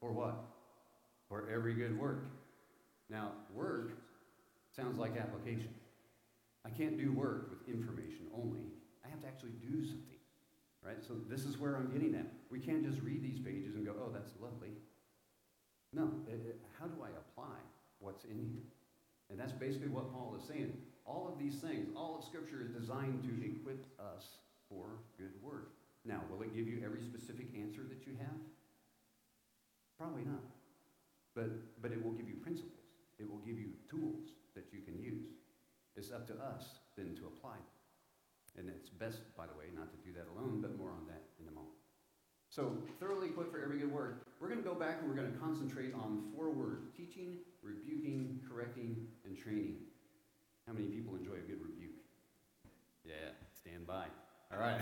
for 0.00 0.12
what? 0.12 0.36
For 1.28 1.50
every 1.52 1.74
good 1.74 1.98
work. 1.98 2.26
Now, 3.10 3.32
work 3.52 3.90
sounds 4.70 4.98
like 4.98 5.16
application. 5.16 5.74
I 6.64 6.70
can't 6.70 6.96
do 6.96 7.10
work 7.12 7.50
with 7.50 7.74
information 7.74 8.28
only. 8.32 8.70
I 9.04 9.08
have 9.08 9.20
to 9.22 9.26
actually 9.26 9.50
do 9.60 9.84
something, 9.84 10.22
right? 10.80 11.02
So 11.02 11.14
this 11.28 11.44
is 11.44 11.58
where 11.58 11.74
I'm 11.74 11.90
getting 11.90 12.14
at. 12.14 12.26
We 12.50 12.60
can't 12.60 12.84
just 12.84 13.02
read 13.02 13.20
these 13.20 13.40
pages 13.40 13.74
and 13.74 13.84
go, 13.84 13.94
oh, 14.00 14.10
that's 14.12 14.30
lovely. 14.40 14.70
No, 15.92 16.12
it, 16.28 16.40
it, 16.46 16.60
how 16.78 16.86
do 16.86 17.02
I 17.02 17.08
apply 17.08 17.58
what's 18.02 18.24
in 18.24 18.38
here? 18.52 18.66
And 19.30 19.38
that's 19.38 19.52
basically 19.52 19.88
what 19.88 20.12
Paul 20.12 20.36
is 20.36 20.44
saying. 20.46 20.74
All 21.06 21.26
of 21.26 21.38
these 21.38 21.56
things, 21.56 21.88
all 21.96 22.18
of 22.18 22.24
Scripture 22.24 22.60
is 22.60 22.68
designed 22.68 23.22
to 23.24 23.32
equip 23.40 23.86
us 23.98 24.42
for 24.68 25.00
good 25.16 25.32
work. 25.42 25.72
Now, 26.04 26.20
will 26.30 26.42
it 26.42 26.54
give 26.54 26.66
you 26.66 26.82
every 26.84 27.00
specific 27.00 27.46
answer 27.56 27.82
that 27.88 28.06
you 28.06 28.12
have? 28.18 28.38
Probably 29.98 30.22
not. 30.26 30.42
But, 31.34 31.80
but 31.80 31.92
it 31.92 32.04
will 32.04 32.12
give 32.12 32.28
you 32.28 32.34
principles. 32.42 32.82
It 33.18 33.30
will 33.30 33.40
give 33.46 33.58
you 33.58 33.70
tools 33.88 34.34
that 34.54 34.66
you 34.72 34.80
can 34.80 35.00
use. 35.00 35.30
It's 35.96 36.10
up 36.10 36.26
to 36.28 36.34
us 36.34 36.82
then 36.96 37.14
to 37.16 37.26
apply 37.26 37.56
them. 37.56 37.72
And 38.58 38.68
it's 38.68 38.90
best, 38.90 39.20
by 39.36 39.46
the 39.46 39.56
way, 39.56 39.72
not 39.74 39.88
to 39.90 39.98
do 40.04 40.12
that 40.12 40.26
alone, 40.36 40.60
but 40.60 40.76
more 40.76 40.90
on 40.90 41.06
that 41.08 41.22
in 41.40 41.48
a 41.48 41.54
moment. 41.54 41.78
So, 42.50 42.76
thoroughly 43.00 43.28
equipped 43.28 43.52
for 43.52 43.62
every 43.62 43.78
good 43.78 43.90
work. 43.90 44.26
We're 44.42 44.48
going 44.48 44.60
to 44.60 44.68
go 44.68 44.74
back 44.74 44.98
and 44.98 45.08
we're 45.08 45.14
going 45.14 45.32
to 45.32 45.38
concentrate 45.38 45.94
on 45.94 46.24
four 46.34 46.50
words 46.50 46.88
teaching, 46.96 47.36
rebuking, 47.62 48.40
correcting, 48.50 49.06
and 49.24 49.38
training. 49.38 49.76
How 50.66 50.72
many 50.72 50.86
people 50.86 51.14
enjoy 51.14 51.34
a 51.34 51.46
good 51.46 51.62
rebuke? 51.62 51.94
Yeah, 53.04 53.38
stand 53.54 53.86
by. 53.86 54.06
All 54.52 54.58
right. 54.58 54.80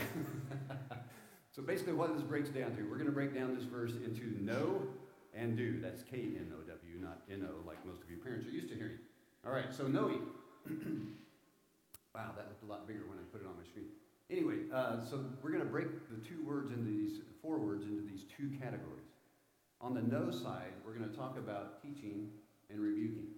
so, 1.52 1.60
basically, 1.60 1.92
what 1.92 2.14
this 2.14 2.22
breaks 2.22 2.48
down 2.48 2.74
to, 2.76 2.84
we're 2.84 2.96
going 2.96 3.04
to 3.04 3.12
break 3.12 3.34
down 3.34 3.54
this 3.54 3.64
verse 3.64 3.92
into 4.02 4.42
know 4.42 4.80
and 5.34 5.58
do. 5.58 5.78
That's 5.78 6.02
K 6.04 6.16
N 6.16 6.50
O 6.56 6.64
W, 6.64 6.96
not 6.98 7.20
N 7.30 7.46
O, 7.46 7.60
like 7.68 7.84
most 7.84 8.00
of 8.02 8.10
you 8.10 8.16
parents 8.16 8.46
are 8.46 8.52
used 8.52 8.70
to 8.70 8.76
hearing. 8.76 8.96
All 9.44 9.52
right, 9.52 9.68
so 9.70 9.86
knowing. 9.86 10.22
wow, 12.14 12.32
that 12.34 12.48
looked 12.48 12.62
a 12.62 12.66
lot 12.66 12.88
bigger 12.88 13.04
when 13.10 13.18
I 13.18 13.22
put 13.30 13.42
it 13.42 13.46
on 13.46 13.60
my 13.60 13.68
screen. 13.68 13.92
Anyway, 14.30 14.72
uh, 14.72 15.04
so 15.04 15.22
we're 15.42 15.52
going 15.52 15.62
to 15.62 15.68
break 15.68 16.08
the 16.08 16.16
two 16.26 16.42
words 16.46 16.70
into 16.70 16.88
these, 16.88 17.20
four 17.42 17.58
words 17.58 17.84
into 17.84 18.00
these 18.08 18.24
two 18.24 18.48
categories. 18.58 19.04
On 19.80 19.94
the 19.94 20.02
no 20.02 20.30
side, 20.30 20.76
we're 20.84 20.92
going 20.92 21.08
to 21.08 21.16
talk 21.16 21.38
about 21.38 21.82
teaching 21.82 22.28
and 22.68 22.80
rebuking. 22.80 23.28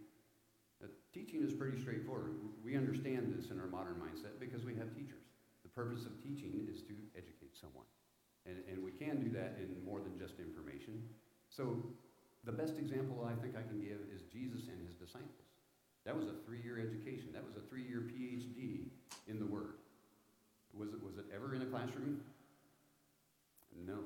Uh, 0.83 0.89
teaching 1.15 1.43
is 1.43 1.53
pretty 1.53 1.81
straightforward. 1.81 2.35
We 2.65 2.77
understand 2.77 3.33
this 3.33 3.51
in 3.51 3.61
our 3.61 3.69
modern 3.69 3.95
mindset 3.95 4.41
because 4.41 4.65
we 4.65 4.75
have 4.75 4.91
teachers. 4.95 5.23
The 5.63 5.69
purpose 5.69 6.05
of 6.05 6.21
teaching 6.21 6.67
is 6.69 6.83
to 6.83 6.95
educate 7.15 7.55
someone. 7.55 7.87
And, 8.45 8.59
and 8.69 8.83
we 8.83 8.91
can 8.91 9.23
do 9.23 9.31
that 9.39 9.55
in 9.63 9.85
more 9.87 10.01
than 10.01 10.19
just 10.19 10.41
information. 10.41 11.01
So 11.49 11.79
the 12.43 12.51
best 12.51 12.77
example 12.77 13.23
I 13.23 13.41
think 13.41 13.55
I 13.55 13.63
can 13.63 13.81
give 13.81 14.03
is 14.13 14.23
Jesus 14.27 14.67
and 14.67 14.83
his 14.83 14.97
disciples. 14.99 15.47
That 16.05 16.17
was 16.17 16.27
a 16.27 16.35
three-year 16.45 16.83
education. 16.83 17.31
That 17.33 17.47
was 17.47 17.55
a 17.55 17.63
three-year 17.71 18.11
PhD 18.11 18.91
in 19.29 19.39
the 19.39 19.47
Word. 19.47 19.79
Was 20.75 20.89
it, 20.89 20.99
was 21.05 21.19
it 21.19 21.27
ever 21.33 21.55
in 21.55 21.63
a 21.63 21.67
classroom? 21.67 22.21
No. 23.87 23.99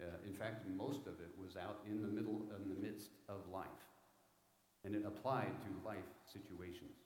Uh, 0.00 0.16
in 0.26 0.32
fact, 0.32 0.66
most 0.66 1.06
of 1.06 1.20
it 1.20 1.30
was 1.36 1.56
out 1.56 1.84
in 1.86 2.00
the 2.00 2.08
middle, 2.08 2.48
in 2.56 2.68
the 2.72 2.80
midst 2.80 3.10
of 3.28 3.44
life. 3.52 3.84
And 4.84 4.94
it 4.94 5.04
applied 5.04 5.52
to 5.62 5.70
life 5.86 6.08
situations. 6.24 6.96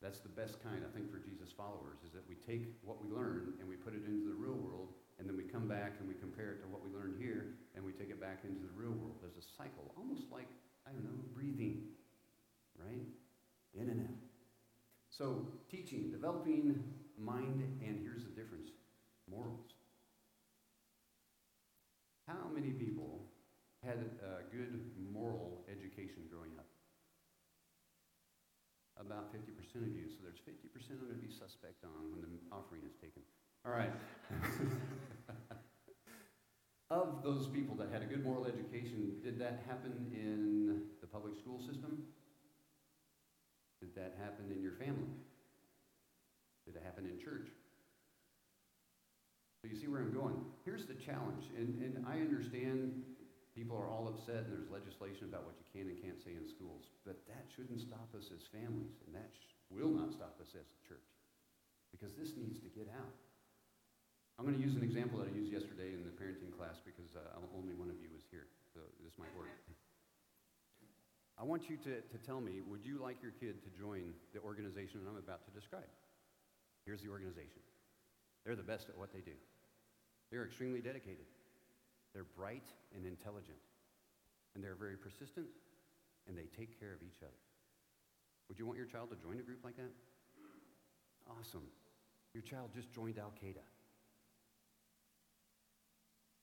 That's 0.00 0.20
the 0.20 0.28
best 0.28 0.62
kind, 0.62 0.84
I 0.84 0.90
think, 0.94 1.10
for 1.10 1.18
Jesus' 1.18 1.50
followers, 1.56 2.04
is 2.06 2.12
that 2.12 2.22
we 2.28 2.36
take 2.36 2.68
what 2.84 3.02
we 3.02 3.10
learn 3.10 3.54
and 3.58 3.68
we 3.68 3.74
put 3.74 3.94
it 3.94 4.04
into 4.06 4.28
the 4.28 4.36
real 4.36 4.54
world, 4.54 4.92
and 5.18 5.26
then 5.26 5.36
we 5.36 5.42
come 5.42 5.66
back 5.66 5.96
and 5.98 6.06
we 6.06 6.14
compare 6.14 6.52
it 6.52 6.60
to 6.62 6.68
what 6.68 6.84
we 6.84 6.94
learned 6.94 7.16
here, 7.18 7.56
and 7.74 7.82
we 7.82 7.90
take 7.90 8.10
it 8.10 8.20
back 8.20 8.44
into 8.44 8.60
the 8.60 8.74
real 8.76 8.92
world. 8.92 9.18
There's 9.18 9.40
a 9.40 9.48
cycle, 9.56 9.90
almost 9.96 10.30
like, 10.30 10.46
I 10.86 10.92
don't 10.92 11.02
know, 11.02 11.18
breathing, 11.34 11.88
right? 12.78 13.08
in 13.74 13.88
and 13.88 14.00
out. 14.00 14.16
So, 15.10 15.46
teaching, 15.70 16.10
developing 16.10 16.82
mind, 17.18 17.62
and 17.82 18.00
here's 18.02 18.24
the 18.24 18.30
difference 18.30 18.70
morals. 19.30 19.74
How 22.26 22.48
many 22.52 22.70
people 22.70 23.26
had 23.88 24.04
a 24.20 24.44
good 24.52 24.84
moral 25.00 25.64
education 25.72 26.28
growing 26.28 26.52
up? 26.60 26.68
About 29.00 29.32
50% 29.32 29.48
of 29.80 29.96
you, 29.96 30.04
so 30.12 30.20
there's 30.20 30.44
50% 30.44 30.68
I'm 30.92 31.08
going 31.08 31.16
to 31.16 31.24
be 31.24 31.32
suspect 31.32 31.80
on 31.84 32.12
when 32.12 32.20
the 32.28 32.36
offering 32.52 32.82
is 32.84 32.92
taken. 33.00 33.22
All 33.64 33.72
right. 33.72 33.92
of 36.90 37.22
those 37.22 37.46
people 37.48 37.76
that 37.76 37.88
had 37.90 38.02
a 38.02 38.06
good 38.06 38.24
moral 38.24 38.44
education, 38.44 39.16
did 39.22 39.38
that 39.40 39.64
happen 39.66 40.12
in 40.12 40.82
the 41.00 41.06
public 41.06 41.36
school 41.36 41.60
system? 41.60 42.04
Did 43.80 43.94
that 43.94 44.18
happen 44.20 44.52
in 44.52 44.60
your 44.60 44.72
family? 44.72 45.14
Did 46.66 46.76
it 46.76 46.82
happen 46.84 47.06
in 47.06 47.16
church? 47.22 47.48
So 49.62 49.70
you 49.70 49.76
see 49.78 49.86
where 49.86 50.00
I'm 50.00 50.12
going? 50.12 50.36
Here's 50.64 50.86
the 50.86 50.94
challenge, 50.94 51.46
and, 51.56 51.80
and 51.82 52.04
I 52.06 52.20
understand 52.20 53.02
people 53.58 53.74
are 53.74 53.90
all 53.90 54.06
upset 54.06 54.46
and 54.46 54.54
there's 54.54 54.70
legislation 54.70 55.26
about 55.26 55.42
what 55.42 55.58
you 55.58 55.66
can 55.74 55.90
and 55.90 55.98
can't 55.98 56.22
say 56.22 56.38
in 56.38 56.46
schools, 56.46 56.94
but 57.02 57.18
that 57.26 57.42
shouldn't 57.50 57.82
stop 57.82 58.06
us 58.14 58.30
as 58.30 58.46
families, 58.54 59.02
and 59.02 59.10
that 59.10 59.34
sh- 59.34 59.50
will 59.66 59.90
not 59.90 60.14
stop 60.14 60.38
us 60.38 60.54
as 60.54 60.62
a 60.62 60.78
church, 60.86 61.10
because 61.90 62.14
this 62.14 62.38
needs 62.38 62.62
to 62.62 62.70
get 62.70 62.86
out. 62.94 63.18
I'm 64.38 64.46
going 64.46 64.54
to 64.54 64.62
use 64.62 64.78
an 64.78 64.86
example 64.86 65.18
that 65.18 65.26
I 65.26 65.34
used 65.34 65.50
yesterday 65.50 65.90
in 65.90 66.06
the 66.06 66.14
parenting 66.14 66.54
class 66.54 66.78
because 66.86 67.18
uh, 67.18 67.42
only 67.58 67.74
one 67.74 67.90
of 67.90 67.98
you 67.98 68.06
was 68.14 68.22
here, 68.30 68.46
so 68.70 68.78
this 69.02 69.18
might 69.18 69.34
work. 69.34 69.50
I 71.34 71.42
want 71.42 71.66
you 71.66 71.74
to, 71.82 71.98
to 71.98 72.18
tell 72.22 72.38
me, 72.38 72.62
would 72.62 72.86
you 72.86 73.02
like 73.02 73.18
your 73.18 73.34
kid 73.34 73.58
to 73.66 73.70
join 73.74 74.14
the 74.30 74.38
organization 74.38 75.02
that 75.02 75.10
I'm 75.10 75.18
about 75.18 75.42
to 75.46 75.50
describe? 75.50 75.90
Here's 76.86 77.02
the 77.02 77.10
organization. 77.10 77.66
They're 78.46 78.54
the 78.54 78.62
best 78.62 78.86
at 78.86 78.94
what 78.94 79.10
they 79.10 79.26
do. 79.26 79.34
They're 80.30 80.46
extremely 80.46 80.78
dedicated. 80.78 81.26
They're 82.14 82.26
bright 82.36 82.64
and 82.94 83.06
intelligent. 83.06 83.58
And 84.54 84.64
they're 84.64 84.74
very 84.74 84.96
persistent, 84.96 85.46
and 86.26 86.36
they 86.36 86.48
take 86.56 86.78
care 86.80 86.92
of 86.92 87.02
each 87.02 87.22
other. 87.22 87.40
Would 88.48 88.58
you 88.58 88.66
want 88.66 88.78
your 88.78 88.86
child 88.86 89.10
to 89.10 89.16
join 89.16 89.38
a 89.38 89.42
group 89.42 89.62
like 89.62 89.76
that? 89.76 89.92
Awesome. 91.38 91.64
Your 92.32 92.42
child 92.42 92.70
just 92.74 92.92
joined 92.92 93.18
Al 93.18 93.32
Qaeda. 93.42 93.64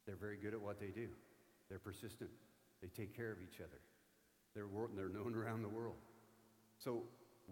They're 0.06 0.16
very 0.16 0.38
good 0.38 0.54
at 0.54 0.62
what 0.62 0.80
they 0.80 0.88
do. 0.88 1.08
They're 1.70 1.80
persistent. 1.80 2.30
They 2.82 2.90
take 2.90 3.16
care 3.16 3.32
of 3.32 3.40
each 3.42 3.60
other. 3.60 3.82
They're, 4.54 4.68
they're 4.96 5.10
known 5.10 5.36
around 5.36 5.64
the 5.64 5.70
world. 5.70 5.98
So, 6.78 7.04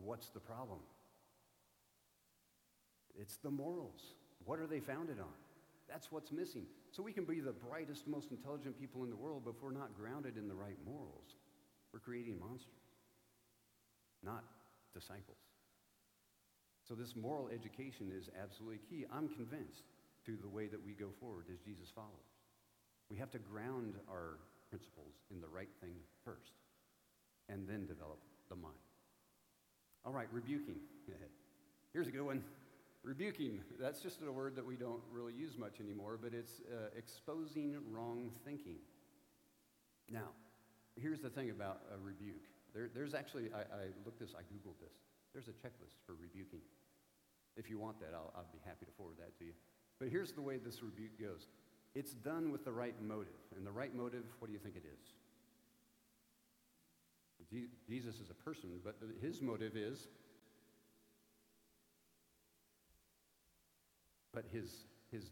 what's 0.03 0.29
the 0.29 0.39
problem? 0.39 0.79
It's 3.19 3.37
the 3.37 3.49
morals. 3.49 4.01
What 4.45 4.59
are 4.59 4.67
they 4.67 4.79
founded 4.79 5.19
on? 5.19 5.33
That's 5.89 6.11
what's 6.11 6.31
missing. 6.31 6.65
So 6.91 7.03
we 7.03 7.11
can 7.11 7.25
be 7.25 7.39
the 7.39 7.51
brightest, 7.51 8.07
most 8.07 8.31
intelligent 8.31 8.79
people 8.79 9.03
in 9.03 9.09
the 9.09 9.15
world, 9.15 9.43
but 9.45 9.55
if 9.57 9.61
we're 9.61 9.71
not 9.71 9.95
grounded 9.95 10.37
in 10.37 10.47
the 10.47 10.55
right 10.55 10.77
morals, 10.85 11.35
we're 11.91 11.99
creating 11.99 12.39
monsters, 12.39 12.87
not 14.23 14.43
disciples. 14.93 15.37
So 16.87 16.95
this 16.95 17.15
moral 17.15 17.49
education 17.53 18.11
is 18.15 18.29
absolutely 18.41 18.79
key. 18.89 19.05
I'm 19.11 19.29
convinced 19.29 19.83
through 20.25 20.37
the 20.41 20.49
way 20.49 20.67
that 20.67 20.83
we 20.83 20.93
go 20.93 21.07
forward 21.19 21.45
as 21.51 21.59
Jesus 21.59 21.89
followers. 21.93 22.11
We 23.09 23.17
have 23.17 23.31
to 23.31 23.39
ground 23.39 23.95
our 24.09 24.39
principles 24.69 25.13
in 25.31 25.39
the 25.39 25.47
right 25.47 25.69
thing 25.81 25.93
first, 26.25 26.51
and 27.49 27.67
then 27.67 27.85
develop 27.85 28.19
the 28.49 28.55
mind. 28.55 28.73
All 30.05 30.11
right, 30.11 30.27
rebuking. 30.31 30.75
Here's 31.93 32.07
a 32.07 32.11
good 32.11 32.25
one. 32.25 32.43
Rebuking, 33.03 33.59
that's 33.79 33.99
just 33.99 34.21
a 34.25 34.31
word 34.31 34.55
that 34.55 34.65
we 34.65 34.77
don't 34.77 35.01
really 35.11 35.33
use 35.33 35.57
much 35.57 35.81
anymore, 35.81 36.17
but 36.21 36.33
it's 36.33 36.61
uh, 36.71 36.87
exposing 36.97 37.75
wrong 37.91 38.31
thinking. 38.45 38.77
Now, 40.09 40.31
here's 40.95 41.19
the 41.19 41.29
thing 41.29 41.49
about 41.49 41.81
a 41.93 41.97
rebuke. 41.99 42.47
There, 42.73 42.89
there's 42.95 43.13
actually, 43.13 43.49
I, 43.53 43.59
I, 43.59 43.85
looked 44.05 44.19
this, 44.19 44.33
I 44.37 44.41
Googled 44.43 44.79
this. 44.79 44.95
There's 45.33 45.49
a 45.49 45.51
checklist 45.51 45.99
for 46.07 46.15
rebuking. 46.15 46.61
If 47.57 47.69
you 47.69 47.77
want 47.77 47.99
that, 47.99 48.13
I'll, 48.13 48.31
I'll 48.37 48.49
be 48.53 48.61
happy 48.63 48.85
to 48.85 48.91
forward 48.93 49.17
that 49.19 49.37
to 49.39 49.45
you. 49.45 49.53
But 49.99 50.07
here's 50.07 50.31
the 50.31 50.41
way 50.41 50.57
this 50.57 50.81
rebuke 50.81 51.19
goes 51.19 51.47
it's 51.95 52.13
done 52.13 52.51
with 52.51 52.63
the 52.65 52.71
right 52.71 52.95
motive. 53.01 53.33
And 53.55 53.67
the 53.67 53.71
right 53.71 53.93
motive, 53.93 54.23
what 54.39 54.47
do 54.47 54.53
you 54.53 54.59
think 54.59 54.75
it 54.75 54.83
is? 54.87 55.13
Jesus 57.87 58.15
is 58.15 58.29
a 58.31 58.33
person, 58.33 58.79
but 58.83 58.95
his 59.21 59.41
motive 59.41 59.75
is 59.75 60.07
But 64.33 64.45
his, 64.51 64.87
his 65.11 65.31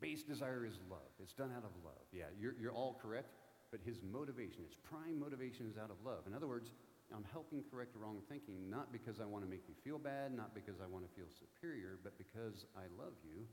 base 0.00 0.22
desire 0.22 0.64
is 0.64 0.78
love. 0.90 1.12
It's 1.22 1.34
done 1.34 1.50
out 1.56 1.64
of 1.64 1.72
love. 1.84 2.02
Yeah, 2.12 2.32
you're, 2.38 2.54
you're 2.60 2.72
all 2.72 2.98
correct, 3.00 3.34
but 3.70 3.80
his 3.84 4.00
motivation, 4.02 4.64
his 4.64 4.74
prime 4.74 5.20
motivation 5.20 5.66
is 5.70 5.76
out 5.76 5.90
of 5.90 5.96
love. 6.04 6.26
In 6.26 6.34
other 6.34 6.48
words, 6.48 6.72
I'm 7.14 7.24
helping 7.30 7.62
correct 7.70 7.94
wrong 7.94 8.22
thinking, 8.28 8.70
not 8.70 8.90
because 8.90 9.20
I 9.20 9.26
want 9.26 9.44
to 9.44 9.50
make 9.50 9.68
you 9.68 9.74
feel 9.84 9.98
bad, 9.98 10.32
not 10.32 10.54
because 10.54 10.80
I 10.80 10.88
want 10.88 11.04
to 11.04 11.12
feel 11.12 11.28
superior, 11.28 11.98
but 12.02 12.16
because 12.16 12.64
I 12.74 12.88
love 12.96 13.12
you 13.22 13.44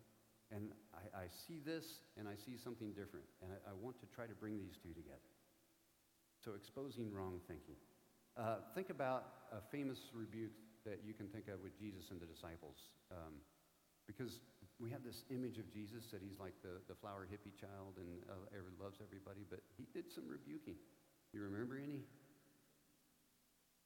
and 0.51 0.73
I, 0.93 1.25
I 1.25 1.25
see 1.29 1.61
this 1.61 2.01
and 2.17 2.27
I 2.27 2.33
see 2.33 2.57
something 2.57 2.89
different. 2.97 3.25
And 3.41 3.51
I, 3.53 3.71
I, 3.71 3.73
want 3.77 3.99
to 4.01 4.07
try 4.09 4.25
to 4.25 4.33
bring 4.33 4.57
these 4.57 4.77
two 4.81 4.93
together. 4.97 5.29
So, 6.43 6.55
exposing 6.55 7.11
wrong 7.13 7.39
thinking. 7.47 7.77
Uh, 8.37 8.63
think 8.73 8.89
about 8.89 9.51
a 9.51 9.61
famous 9.69 9.99
rebuke 10.13 10.55
that 10.85 11.01
you 11.05 11.13
can 11.13 11.27
think 11.27 11.49
of 11.49 11.61
with 11.61 11.77
Jesus 11.77 12.09
and 12.09 12.19
the 12.19 12.25
disciples. 12.25 12.77
Um, 13.11 13.43
because 14.07 14.39
we 14.79 14.89
have 14.89 15.03
this 15.03 15.27
image 15.29 15.59
of 15.59 15.67
Jesus 15.67 16.07
that 16.11 16.23
he's 16.23 16.39
like 16.39 16.55
the, 16.63 16.79
the 16.87 16.95
flower 16.95 17.27
hippie 17.27 17.51
child 17.59 17.99
and 17.99 18.23
uh, 18.31 18.59
loves 18.79 19.03
everybody, 19.03 19.43
but 19.51 19.59
he 19.75 19.85
did 19.91 20.07
some 20.07 20.23
rebuking. 20.23 20.79
You 21.35 21.43
remember 21.43 21.75
any? 21.75 22.07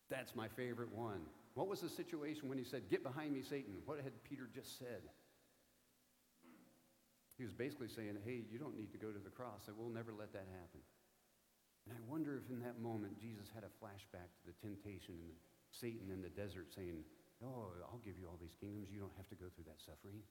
That's 0.10 0.36
my 0.38 0.48
favorite 0.48 0.94
one. 0.94 1.26
What 1.58 1.68
was 1.68 1.82
the 1.82 1.90
situation 1.90 2.48
when 2.48 2.58
he 2.58 2.64
said, 2.64 2.90
Get 2.90 3.02
behind 3.02 3.34
me, 3.34 3.42
Satan? 3.42 3.82
What 3.86 3.98
had 4.06 4.14
Peter 4.24 4.46
just 4.54 4.78
said? 4.78 5.02
He 7.38 7.44
was 7.44 7.54
basically 7.54 7.90
saying, 7.90 8.22
Hey, 8.22 8.46
you 8.54 8.62
don't 8.62 8.78
need 8.78 8.94
to 8.94 9.02
go 9.02 9.10
to 9.10 9.20
the 9.20 9.34
cross. 9.34 9.66
I 9.66 9.74
will 9.74 9.90
never 9.90 10.14
let 10.14 10.32
that 10.34 10.46
happen. 10.46 10.82
And 11.90 11.98
I 11.98 12.02
wonder 12.06 12.38
if 12.38 12.48
in 12.54 12.62
that 12.62 12.80
moment 12.80 13.20
Jesus 13.20 13.50
had 13.50 13.66
a 13.66 13.74
flashback 13.82 14.30
to 14.40 14.44
the 14.46 14.56
temptation 14.62 15.18
and 15.18 15.34
the 15.34 15.42
Satan 15.74 16.14
in 16.14 16.22
the 16.22 16.30
desert 16.30 16.70
saying, 16.70 17.02
Oh, 17.42 17.74
I'll 17.90 18.02
give 18.06 18.16
you 18.22 18.30
all 18.30 18.38
these 18.40 18.56
kingdoms. 18.62 18.88
You 18.94 19.02
don't 19.02 19.18
have 19.18 19.28
to 19.34 19.36
go 19.36 19.50
through 19.52 19.66
that 19.68 19.82
suffering. 19.82 20.22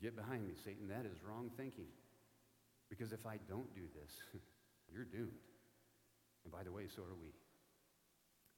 Get 0.00 0.16
behind 0.16 0.46
me, 0.46 0.54
Satan. 0.64 0.88
That 0.88 1.06
is 1.06 1.22
wrong 1.22 1.50
thinking. 1.56 1.88
Because 2.88 3.12
if 3.12 3.26
I 3.26 3.38
don't 3.48 3.72
do 3.74 3.82
this, 3.94 4.12
you're 4.92 5.04
doomed. 5.04 5.42
And 6.44 6.52
by 6.52 6.62
the 6.62 6.72
way, 6.72 6.84
so 6.86 7.02
are 7.02 7.18
we. 7.20 7.34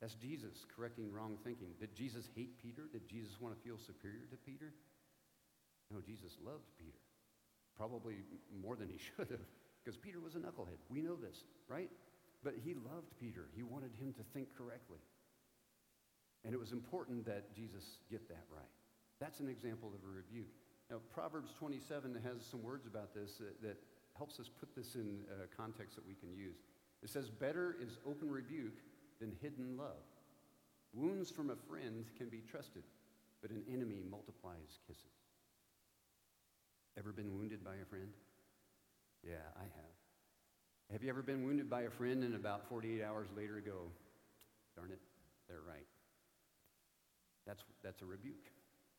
That's 0.01 0.15
Jesus 0.15 0.67
correcting 0.77 1.11
wrong 1.11 1.39
thinking. 1.43 1.75
Did 1.81 1.95
Jesus 1.95 2.29
hate 2.37 2.59
Peter? 2.59 2.89
Did 2.93 3.09
Jesus 3.09 3.41
want 3.41 3.57
to 3.57 3.61
feel 3.67 3.79
superior 3.79 4.27
to 4.31 4.37
Peter? 4.37 4.73
No, 5.91 6.01
Jesus 6.01 6.37
loved 6.45 6.69
Peter. 6.79 7.01
Probably 7.77 8.17
more 8.63 8.77
than 8.77 8.89
he 8.89 8.99
should 9.17 9.31
have, 9.31 9.47
because 9.83 9.97
Peter 9.97 10.21
was 10.21 10.35
a 10.35 10.39
knucklehead. 10.39 10.79
We 10.91 11.01
know 11.01 11.17
this, 11.17 11.45
right? 11.67 11.91
But 12.45 12.55
he 12.63 12.75
loved 12.75 13.11
Peter. 13.19 13.49
He 13.57 13.63
wanted 13.63 13.91
him 13.99 14.13
to 14.15 14.23
think 14.35 14.49
correctly. 14.57 14.99
And 16.45 16.55
it 16.55 16.61
was 16.61 16.71
important 16.71 17.27
that 17.27 17.55
Jesus 17.55 17.99
get 18.11 18.29
that 18.29 18.45
right. 18.55 18.71
That's 19.21 19.41
an 19.41 19.49
example 19.49 19.91
of 19.95 20.01
a 20.07 20.13
rebuke. 20.15 20.55
Now, 20.91 20.97
Proverbs 21.13 21.53
27 21.59 22.19
has 22.25 22.45
some 22.51 22.63
words 22.63 22.87
about 22.87 23.15
this 23.15 23.37
that, 23.37 23.61
that 23.63 23.77
helps 24.17 24.41
us 24.41 24.49
put 24.49 24.75
this 24.75 24.95
in 24.95 25.21
uh, 25.31 25.45
context 25.55 25.97
that 25.97 26.07
we 26.07 26.15
can 26.15 26.35
use. 26.35 26.57
It 27.03 27.11
says, 27.11 27.29
Better 27.29 27.77
is 27.81 27.99
open 28.07 28.31
rebuke 28.31 28.79
than 29.21 29.37
hidden 29.43 29.77
love. 29.77 30.03
Wounds 30.95 31.31
from 31.31 31.51
a 31.51 31.57
friend 31.57 32.07
can 32.17 32.29
be 32.29 32.43
trusted, 32.51 32.83
but 33.43 33.51
an 33.51 33.63
enemy 33.73 34.03
multiplies 34.11 34.79
kisses. 34.87 35.05
Ever 36.99 37.13
been 37.13 37.37
wounded 37.37 37.63
by 37.63 37.75
a 37.83 37.85
friend? 37.85 38.09
Yeah, 39.23 39.45
I 39.57 39.63
have. 39.63 39.99
Have 40.91 41.03
you 41.03 41.11
ever 41.11 41.23
been 41.23 41.45
wounded 41.45 41.69
by 41.69 41.83
a 41.83 41.91
friend 41.91 42.25
and 42.25 42.35
about 42.35 42.67
48 42.69 43.05
hours 43.05 43.29
later 43.37 43.63
go, 43.65 43.93
darn 44.75 44.91
it, 44.91 45.01
they're 45.49 45.61
right? 45.69 45.87
That's, 47.47 47.63
that's 47.85 48.01
a 48.01 48.07
rebuke, 48.07 48.51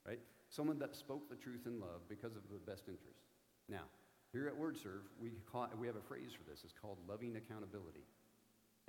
right? 0.06 0.20
Someone 0.50 0.80
that 0.80 0.96
spoke 0.96 1.30
the 1.30 1.38
truth 1.38 1.66
in 1.66 1.80
love 1.80 2.02
because 2.10 2.36
of 2.36 2.42
the 2.50 2.60
best 2.66 2.90
interest. 2.90 3.22
Now, 3.70 3.86
here 4.34 4.50
at 4.50 4.58
WordServe, 4.58 5.06
we, 5.22 5.32
call, 5.50 5.70
we 5.80 5.88
have 5.88 5.96
a 5.96 6.06
phrase 6.06 6.34
for 6.34 6.46
this. 6.50 6.62
It's 6.64 6.74
called 6.74 6.98
loving 7.08 7.38
accountability. 7.38 8.06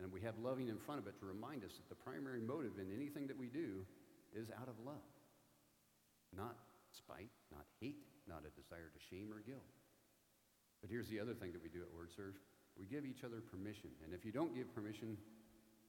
And 0.01 0.09
we 0.13 0.21
have 0.23 0.37
loving 0.41 0.69
in 0.69 0.81
front 0.81 1.01
of 1.01 1.07
it 1.07 1.21
to 1.21 1.27
remind 1.29 1.65
us 1.65 1.77
that 1.77 1.89
the 1.89 1.95
primary 1.95 2.41
motive 2.41 2.81
in 2.81 2.89
anything 2.89 3.27
that 3.29 3.37
we 3.37 3.49
do 3.49 3.85
is 4.33 4.49
out 4.57 4.69
of 4.69 4.77
love. 4.85 5.05
Not 6.33 6.57
spite, 6.93 7.33
not 7.53 7.65
hate, 7.81 8.01
not 8.29 8.45
a 8.49 8.53
desire 8.57 8.89
to 8.89 9.01
shame 9.13 9.29
or 9.33 9.45
guilt. 9.45 9.69
But 10.81 10.89
here's 10.89 11.09
the 11.09 11.21
other 11.21 11.35
thing 11.37 11.53
that 11.53 11.63
we 11.63 11.69
do 11.69 11.85
at 11.85 11.93
WordServe. 11.93 12.41
We 12.79 12.89
give 12.89 13.05
each 13.05 13.25
other 13.25 13.45
permission. 13.45 13.93
And 14.05 14.15
if 14.15 14.25
you 14.25 14.33
don't 14.33 14.55
give 14.57 14.73
permission, 14.75 15.17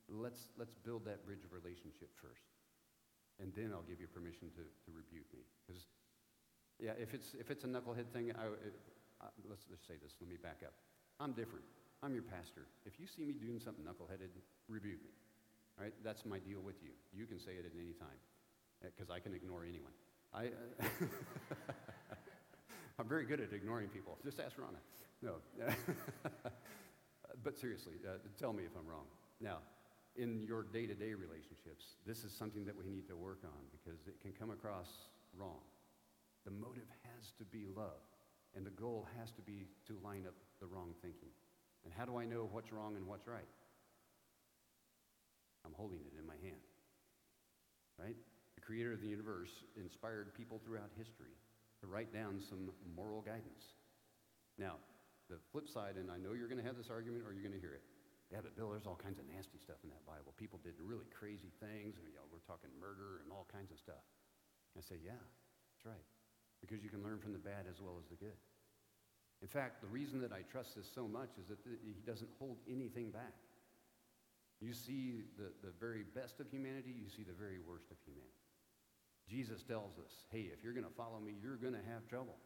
let's, 0.10 0.52
let's 0.60 0.76
build 0.84 1.06
that 1.06 1.24
bridge 1.26 1.44
of 1.48 1.56
relationship 1.56 2.12
first 2.20 2.44
and 3.42 3.50
then 3.58 3.74
I'll 3.74 3.86
give 3.90 4.00
you 4.00 4.08
permission 4.08 4.54
to, 4.54 4.62
to 4.62 4.90
rebuke 4.94 5.26
me. 5.34 5.42
Because, 5.66 5.90
yeah, 6.78 6.94
if 7.02 7.14
it's, 7.14 7.34
if 7.34 7.50
it's 7.50 7.66
a 7.66 7.68
knucklehead 7.68 8.14
thing, 8.14 8.32
I, 8.38 8.46
it, 8.62 8.78
I, 9.20 9.34
let's 9.50 9.66
just 9.66 9.88
say 9.88 9.96
this. 10.02 10.14
Let 10.22 10.30
me 10.30 10.38
back 10.38 10.62
up. 10.64 10.74
I'm 11.20 11.34
different. 11.34 11.66
I'm 12.04 12.14
your 12.14 12.24
pastor. 12.24 12.70
If 12.86 13.00
you 13.00 13.06
see 13.06 13.26
me 13.26 13.34
doing 13.34 13.60
something 13.60 13.84
knuckleheaded, 13.84 14.30
rebuke 14.70 15.02
me. 15.02 15.14
All 15.78 15.84
right? 15.84 15.94
That's 16.04 16.26
my 16.26 16.40
deal 16.40 16.62
with 16.62 16.82
you. 16.82 16.94
You 17.14 17.26
can 17.26 17.40
say 17.40 17.58
it 17.58 17.66
at 17.66 17.74
any 17.74 17.94
time 17.94 18.18
because 18.82 19.10
I 19.10 19.20
can 19.20 19.34
ignore 19.34 19.66
anyone. 19.66 19.94
I, 20.34 20.48
uh, 20.48 20.50
I'm 23.00 23.08
very 23.08 23.26
good 23.26 23.42
at 23.42 23.54
ignoring 23.54 23.90
people. 23.90 24.18
Just 24.24 24.40
ask 24.40 24.58
Rana. 24.58 24.80
No. 25.22 25.36
but 27.44 27.58
seriously, 27.58 27.96
uh, 28.08 28.18
tell 28.40 28.54
me 28.54 28.64
if 28.64 28.72
I'm 28.78 28.88
wrong. 28.88 29.06
Now, 29.40 29.58
in 30.16 30.44
your 30.46 30.64
day 30.64 30.86
to 30.86 30.94
day 30.94 31.14
relationships, 31.14 31.96
this 32.06 32.24
is 32.24 32.32
something 32.34 32.66
that 32.66 32.76
we 32.76 32.86
need 32.86 33.08
to 33.08 33.16
work 33.16 33.40
on 33.44 33.62
because 33.72 34.08
it 34.08 34.20
can 34.22 34.32
come 34.32 34.52
across 34.52 34.88
wrong. 35.38 35.62
The 36.46 36.52
motive 36.52 36.90
has 37.16 37.32
to 37.38 37.46
be 37.46 37.66
love, 37.76 38.02
and 38.56 38.66
the 38.66 38.72
goal 38.72 39.08
has 39.20 39.32
to 39.32 39.42
be 39.42 39.68
to 39.88 39.98
line 40.04 40.26
up 40.28 40.34
the 40.60 40.66
wrong 40.66 40.94
thinking. 41.02 41.30
And 41.84 41.94
how 41.94 42.06
do 42.06 42.18
I 42.18 42.26
know 42.26 42.50
what's 42.52 42.72
wrong 42.72 42.96
and 42.96 43.08
what's 43.08 43.28
right? 43.28 43.48
I'm 45.66 45.74
holding 45.74 46.00
it 46.00 46.14
in 46.20 46.26
my 46.26 46.38
hand. 46.42 46.62
Right? 48.00 48.18
The 48.56 48.62
creator 48.62 48.94
of 48.94 49.02
the 49.02 49.08
universe 49.08 49.52
inspired 49.80 50.34
people 50.34 50.60
throughout 50.66 50.90
history 50.98 51.38
to 51.82 51.88
write 51.88 52.14
down 52.14 52.40
some 52.40 52.70
moral 52.96 53.22
guidance. 53.22 53.78
Now, 54.58 54.76
the 55.30 55.38
flip 55.52 55.68
side, 55.68 55.96
and 55.98 56.12
I 56.12 56.18
know 56.18 56.34
you're 56.34 56.48
going 56.48 56.62
to 56.62 56.66
have 56.66 56.78
this 56.78 56.90
argument 56.90 57.24
or 57.26 57.34
you're 57.34 57.42
going 57.42 57.56
to 57.56 57.62
hear 57.62 57.74
it. 57.74 57.82
Yeah, 58.32 58.40
but 58.40 58.56
Bill, 58.56 58.72
there's 58.72 58.88
all 58.88 58.96
kinds 58.96 59.20
of 59.20 59.28
nasty 59.28 59.60
stuff 59.60 59.84
in 59.84 59.92
that 59.92 60.08
Bible. 60.08 60.32
People 60.40 60.64
did 60.64 60.80
really 60.80 61.12
crazy 61.12 61.52
things, 61.60 62.00
and 62.00 62.08
you 62.08 62.16
know, 62.16 62.24
we're 62.32 62.44
talking 62.48 62.72
murder 62.80 63.20
and 63.20 63.28
all 63.28 63.44
kinds 63.52 63.76
of 63.76 63.78
stuff. 63.78 64.08
I 64.72 64.80
say, 64.80 64.96
yeah, 65.04 65.20
that's 65.20 65.84
right, 65.84 66.08
because 66.64 66.80
you 66.80 66.88
can 66.88 67.04
learn 67.04 67.20
from 67.20 67.36
the 67.36 67.44
bad 67.44 67.68
as 67.68 67.84
well 67.84 68.00
as 68.00 68.08
the 68.08 68.16
good. 68.16 68.40
In 69.44 69.52
fact, 69.52 69.84
the 69.84 69.92
reason 69.92 70.24
that 70.24 70.32
I 70.32 70.48
trust 70.48 70.80
this 70.80 70.88
so 70.88 71.12
much 71.12 71.36
is 71.36 71.52
that 71.52 71.60
he 71.84 71.92
doesn't 72.08 72.30
hold 72.40 72.56
anything 72.72 73.12
back. 73.12 73.36
You 74.62 74.72
see 74.72 75.28
the, 75.36 75.52
the 75.60 75.74
very 75.76 76.08
best 76.16 76.40
of 76.40 76.48
humanity, 76.48 76.96
you 76.96 77.10
see 77.10 77.28
the 77.28 77.36
very 77.36 77.60
worst 77.60 77.92
of 77.92 77.98
humanity. 78.06 78.32
Jesus 79.28 79.64
tells 79.64 79.98
us, 80.00 80.24
hey, 80.32 80.48
if 80.54 80.64
you're 80.64 80.78
going 80.78 80.88
to 80.88 80.96
follow 80.96 81.20
me, 81.20 81.34
you're 81.42 81.58
going 81.58 81.74
to 81.74 81.84
have 81.92 82.08
trouble. 82.08 82.38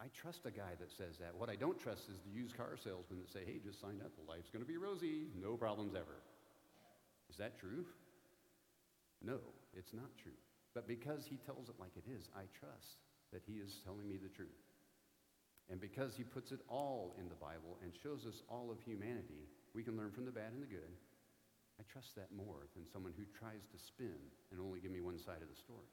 I 0.00 0.06
trust 0.14 0.46
a 0.46 0.50
guy 0.50 0.78
that 0.78 0.92
says 0.94 1.18
that. 1.18 1.34
What 1.34 1.50
I 1.50 1.56
don't 1.56 1.78
trust 1.78 2.08
is 2.08 2.22
the 2.22 2.30
used 2.30 2.56
car 2.56 2.78
salesman 2.78 3.18
that 3.18 3.32
say, 3.32 3.42
hey, 3.44 3.58
just 3.58 3.80
sign 3.80 3.98
up. 4.04 4.14
The 4.14 4.30
life's 4.30 4.50
going 4.50 4.64
to 4.64 4.68
be 4.68 4.78
rosy. 4.78 5.26
No 5.34 5.56
problems 5.56 5.94
ever. 5.94 6.22
Is 7.30 7.36
that 7.36 7.58
true? 7.58 7.84
No, 9.20 9.38
it's 9.74 9.92
not 9.92 10.14
true. 10.22 10.38
But 10.74 10.86
because 10.86 11.26
he 11.26 11.36
tells 11.42 11.68
it 11.68 11.74
like 11.80 11.98
it 11.98 12.06
is, 12.06 12.30
I 12.36 12.46
trust 12.54 13.02
that 13.32 13.42
he 13.42 13.58
is 13.58 13.82
telling 13.84 14.08
me 14.08 14.16
the 14.22 14.30
truth. 14.30 14.62
And 15.68 15.80
because 15.80 16.14
he 16.16 16.22
puts 16.22 16.52
it 16.52 16.60
all 16.68 17.14
in 17.18 17.28
the 17.28 17.34
Bible 17.42 17.76
and 17.82 17.92
shows 17.92 18.24
us 18.24 18.42
all 18.48 18.70
of 18.70 18.80
humanity, 18.80 19.50
we 19.74 19.82
can 19.82 19.96
learn 19.96 20.12
from 20.12 20.24
the 20.24 20.32
bad 20.32 20.52
and 20.54 20.62
the 20.62 20.70
good. 20.70 20.94
I 21.78 21.84
trust 21.90 22.14
that 22.16 22.30
more 22.34 22.70
than 22.74 22.86
someone 22.86 23.12
who 23.18 23.26
tries 23.38 23.66
to 23.70 23.78
spin 23.78 24.18
and 24.50 24.60
only 24.60 24.80
give 24.80 24.90
me 24.90 25.00
one 25.00 25.18
side 25.18 25.42
of 25.42 25.50
the 25.50 25.58
story. 25.58 25.90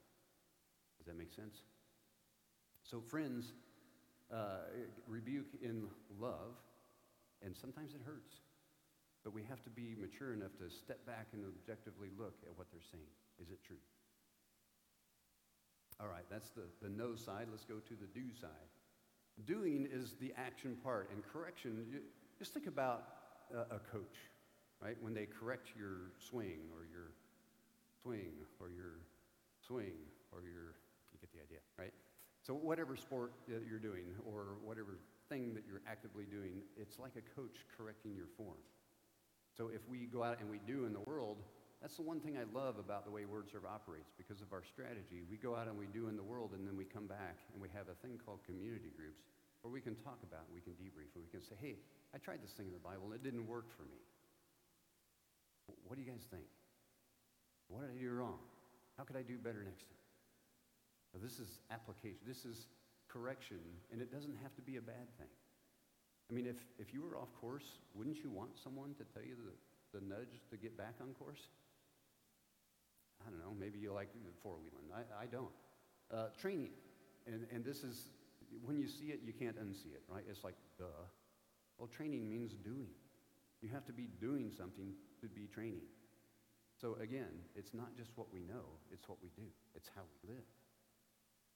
Does 0.98 1.08
that 1.08 1.18
make 1.18 1.34
sense? 1.34 1.62
So, 2.84 3.02
friends, 3.02 3.54
uh, 4.34 4.66
rebuke 5.08 5.54
in 5.62 5.88
love, 6.20 6.58
and 7.44 7.56
sometimes 7.56 7.94
it 7.94 8.02
hurts. 8.06 8.42
But 9.24 9.34
we 9.34 9.44
have 9.50 9.64
to 9.64 9.70
be 9.70 9.96
mature 10.00 10.34
enough 10.34 10.56
to 10.60 10.70
step 10.70 11.06
back 11.06 11.28
and 11.34 11.44
objectively 11.46 12.10
look 12.18 12.36
at 12.46 12.58
what 12.58 12.68
they're 12.72 12.86
saying. 12.92 13.10
Is 13.42 13.50
it 13.50 13.60
true? 13.66 13.82
All 16.00 16.08
right, 16.08 16.26
that's 16.30 16.50
the, 16.50 16.64
the 16.82 16.90
no 16.90 17.16
side. 17.16 17.48
Let's 17.50 17.66
go 17.66 17.76
to 17.76 17.94
the 17.96 18.08
do 18.08 18.34
side. 18.40 18.70
Doing 19.46 19.88
is 19.92 20.16
the 20.22 20.34
action 20.38 20.78
part, 20.84 21.10
and 21.12 21.22
correction, 21.32 21.86
you, 21.92 22.00
just 22.38 22.54
think 22.54 22.68
about 22.68 23.04
a, 23.54 23.76
a 23.76 23.80
coach, 23.92 24.18
right? 24.82 24.96
When 25.02 25.14
they 25.14 25.26
correct 25.26 25.70
your 25.78 26.12
swing 26.20 26.60
or 26.74 26.86
your 26.92 27.12
swing 28.02 28.32
or 28.60 28.70
your 28.70 29.00
swing 29.66 29.96
or 30.32 30.42
your, 30.42 30.76
you 31.12 31.20
get 31.20 31.32
the 31.34 31.42
idea, 31.42 31.60
right? 31.78 31.94
So 32.46 32.54
whatever 32.54 32.96
sport 32.96 33.34
that 33.50 33.66
you're 33.66 33.82
doing 33.82 34.06
or 34.22 34.62
whatever 34.62 35.02
thing 35.30 35.58
that 35.58 35.66
you're 35.66 35.82
actively 35.90 36.30
doing, 36.30 36.62
it's 36.78 37.02
like 37.02 37.18
a 37.18 37.26
coach 37.34 37.66
correcting 37.74 38.14
your 38.14 38.30
form. 38.38 38.62
So 39.58 39.74
if 39.74 39.82
we 39.90 40.06
go 40.06 40.22
out 40.22 40.38
and 40.40 40.50
we 40.52 40.62
do 40.62 40.86
in 40.86 40.94
the 40.94 41.02
world, 41.10 41.42
that's 41.82 41.98
the 41.98 42.06
one 42.06 42.20
thing 42.22 42.38
I 42.38 42.46
love 42.54 42.78
about 42.78 43.04
the 43.04 43.10
way 43.10 43.26
WordServe 43.26 43.66
operates 43.66 44.14
because 44.14 44.46
of 44.46 44.54
our 44.54 44.62
strategy. 44.62 45.26
We 45.26 45.38
go 45.38 45.56
out 45.56 45.66
and 45.66 45.74
we 45.74 45.90
do 45.90 46.06
in 46.08 46.16
the 46.16 46.24
world 46.24 46.54
and 46.54 46.68
then 46.68 46.78
we 46.78 46.86
come 46.86 47.08
back 47.08 47.42
and 47.54 47.58
we 47.58 47.70
have 47.74 47.90
a 47.90 47.98
thing 48.06 48.22
called 48.22 48.46
community 48.46 48.94
groups 48.94 49.26
where 49.66 49.74
we 49.74 49.82
can 49.82 49.98
talk 49.98 50.22
about 50.22 50.46
we 50.54 50.62
can 50.62 50.78
debrief 50.78 51.10
and 51.18 51.26
we 51.26 51.32
can 51.34 51.42
say, 51.42 51.58
hey, 51.58 51.82
I 52.14 52.22
tried 52.22 52.46
this 52.46 52.54
thing 52.54 52.68
in 52.70 52.74
the 52.78 52.86
Bible 52.86 53.10
and 53.10 53.18
it 53.18 53.24
didn't 53.26 53.50
work 53.50 53.74
for 53.74 53.90
me. 53.90 53.98
What 55.90 55.98
do 55.98 56.06
you 56.06 56.10
guys 56.12 56.30
think? 56.30 56.46
What 57.74 57.82
did 57.82 57.90
I 57.90 57.98
do 57.98 58.12
wrong? 58.14 58.38
How 58.98 59.04
could 59.04 59.18
I 59.18 59.26
do 59.26 59.42
better 59.42 59.66
next 59.66 59.90
time? 59.90 60.05
Now, 61.16 61.24
this 61.24 61.40
is 61.40 61.60
application. 61.72 62.20
This 62.28 62.44
is 62.44 62.68
correction, 63.08 63.64
and 63.92 64.02
it 64.02 64.12
doesn't 64.12 64.36
have 64.44 64.54
to 64.56 64.62
be 64.62 64.76
a 64.76 64.82
bad 64.82 65.08
thing. 65.18 65.32
I 66.30 66.34
mean, 66.34 66.46
if, 66.46 66.60
if 66.78 66.94
you 66.94 67.02
were 67.02 67.16
off 67.16 67.34
course, 67.40 67.80
wouldn't 67.94 68.18
you 68.18 68.30
want 68.30 68.58
someone 68.62 68.96
to 68.96 69.06
tell 69.14 69.24
you 69.24 69.36
the, 69.40 70.00
the 70.00 70.06
nudge 70.06 70.42
to 70.52 70.58
get 70.58 70.78
back 70.78 70.96
on 71.00 71.14
course? 71.14 71.48
I 73.26 73.30
don't 73.30 73.40
know. 73.40 73.56
Maybe 73.58 73.80
you 73.80 73.94
like 73.94 74.10
four-wheeling. 74.44 74.92
I, 74.92 75.24
I 75.24 75.26
don't. 75.28 75.54
Uh, 76.12 76.28
training. 76.38 76.72
And, 77.28 77.48
and 77.54 77.64
this 77.64 77.84
is, 77.84 78.10
when 78.66 78.78
you 78.78 78.88
see 78.88 79.06
it, 79.06 79.22
you 79.24 79.32
can't 79.32 79.56
unsee 79.56 79.96
it, 79.96 80.04
right? 80.10 80.24
It's 80.30 80.44
like, 80.44 80.56
duh. 80.78 80.86
Well, 81.78 81.88
training 81.88 82.30
means 82.30 82.54
doing. 82.54 82.90
You 83.62 83.70
have 83.70 83.86
to 83.86 83.94
be 83.94 84.10
doing 84.20 84.52
something 84.52 84.92
to 85.22 85.28
be 85.28 85.48
training. 85.48 85.88
So 86.82 86.98
again, 87.00 87.32
it's 87.56 87.74
not 87.74 87.96
just 87.96 88.12
what 88.16 88.28
we 88.34 88.42
know, 88.42 88.78
it's 88.92 89.08
what 89.08 89.18
we 89.24 89.30
do. 89.36 89.48
It's 89.76 89.90
how 89.96 90.02
we 90.22 90.34
live. 90.34 90.44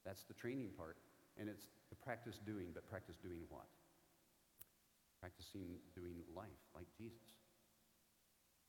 That's 0.05 0.23
the 0.23 0.33
training 0.33 0.69
part. 0.77 0.97
And 1.37 1.47
it's 1.47 1.67
the 1.89 1.95
practice 1.95 2.39
doing, 2.45 2.67
but 2.73 2.89
practice 2.89 3.15
doing 3.21 3.41
what? 3.49 3.67
Practicing 5.19 5.79
doing 5.95 6.23
life 6.35 6.63
like 6.75 6.87
Jesus. 6.97 7.27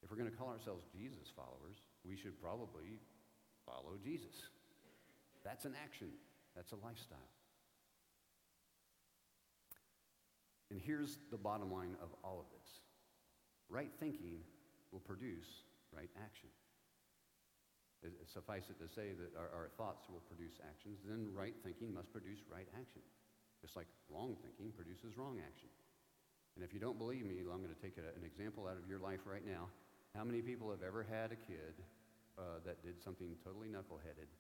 If 0.02 0.10
we're 0.10 0.16
going 0.16 0.30
to 0.30 0.36
call 0.36 0.48
ourselves 0.48 0.84
Jesus 0.92 1.28
followers, 1.36 1.76
we 2.04 2.16
should 2.16 2.40
probably 2.40 2.98
follow 3.66 3.98
Jesus. 4.02 4.48
That's 5.44 5.64
an 5.64 5.74
action, 5.84 6.08
that's 6.56 6.72
a 6.72 6.76
lifestyle. 6.76 7.18
And 10.70 10.80
here's 10.80 11.18
the 11.30 11.36
bottom 11.36 11.72
line 11.72 11.96
of 12.02 12.08
all 12.24 12.38
of 12.38 12.46
this 12.52 12.80
right 13.68 13.90
thinking 14.00 14.38
will 14.92 15.00
produce 15.00 15.62
right 15.94 16.10
action 16.24 16.48
suffice 18.24 18.64
it 18.72 18.80
to 18.80 18.88
say 18.88 19.12
that 19.12 19.36
our, 19.36 19.50
our, 19.52 19.68
thoughts 19.76 20.08
will 20.08 20.24
produce 20.24 20.56
actions, 20.64 21.04
then 21.04 21.28
right 21.36 21.54
thinking 21.62 21.92
must 21.92 22.12
produce 22.12 22.40
right 22.48 22.68
action. 22.72 23.04
Just 23.60 23.76
like 23.76 23.86
wrong 24.08 24.36
thinking 24.40 24.72
produces 24.72 25.18
wrong 25.20 25.36
action. 25.44 25.68
And 26.56 26.64
if 26.64 26.72
you 26.72 26.80
don't 26.80 26.96
believe 26.96 27.26
me, 27.26 27.44
I'm 27.44 27.60
going 27.60 27.74
to 27.74 27.82
take 27.82 27.96
an 28.00 28.24
example 28.24 28.66
out 28.66 28.80
of 28.80 28.88
your 28.88 28.98
life 28.98 29.20
right 29.28 29.44
now. 29.44 29.68
How 30.16 30.24
many 30.24 30.40
people 30.40 30.70
have 30.70 30.82
ever 30.82 31.04
had 31.04 31.30
a 31.30 31.38
kid 31.38 31.76
uh, 32.38 32.64
that 32.64 32.82
did 32.82 33.02
something 33.04 33.36
totally 33.44 33.68
knuckleheaded, 33.68 34.32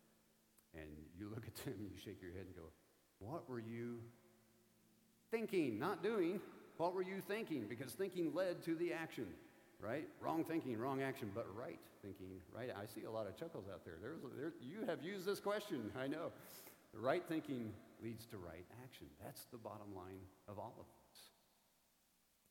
and 0.74 0.88
you 1.16 1.28
look 1.28 1.44
at 1.46 1.54
them 1.64 1.74
and 1.78 1.90
you 1.92 1.98
shake 2.02 2.20
your 2.22 2.32
head 2.32 2.48
and 2.48 2.56
go, 2.56 2.72
What 3.20 3.48
were 3.48 3.60
you 3.60 4.00
thinking? 5.30 5.78
Not 5.78 6.02
doing. 6.02 6.40
What 6.78 6.94
were 6.94 7.02
you 7.02 7.20
thinking? 7.28 7.66
Because 7.68 7.92
thinking 7.92 8.32
led 8.34 8.64
to 8.64 8.74
the 8.74 8.92
action 8.92 9.26
right? 9.80 10.06
Wrong 10.20 10.44
thinking, 10.44 10.78
wrong 10.78 11.02
action, 11.02 11.30
but 11.34 11.46
right 11.56 11.78
thinking, 12.02 12.28
right? 12.54 12.70
I 12.70 12.86
see 12.86 13.04
a 13.04 13.10
lot 13.10 13.26
of 13.26 13.36
chuckles 13.36 13.64
out 13.72 13.84
there. 13.84 13.94
There's, 14.00 14.20
there, 14.36 14.52
you 14.60 14.86
have 14.86 15.02
used 15.02 15.26
this 15.26 15.40
question, 15.40 15.90
I 15.98 16.06
know. 16.06 16.32
The 16.92 17.00
right 17.00 17.22
thinking 17.28 17.72
leads 18.02 18.26
to 18.26 18.36
right 18.36 18.66
action. 18.82 19.06
That's 19.22 19.44
the 19.52 19.58
bottom 19.58 19.94
line 19.94 20.20
of 20.48 20.58
all 20.58 20.74
of 20.78 20.86
this. 20.86 21.18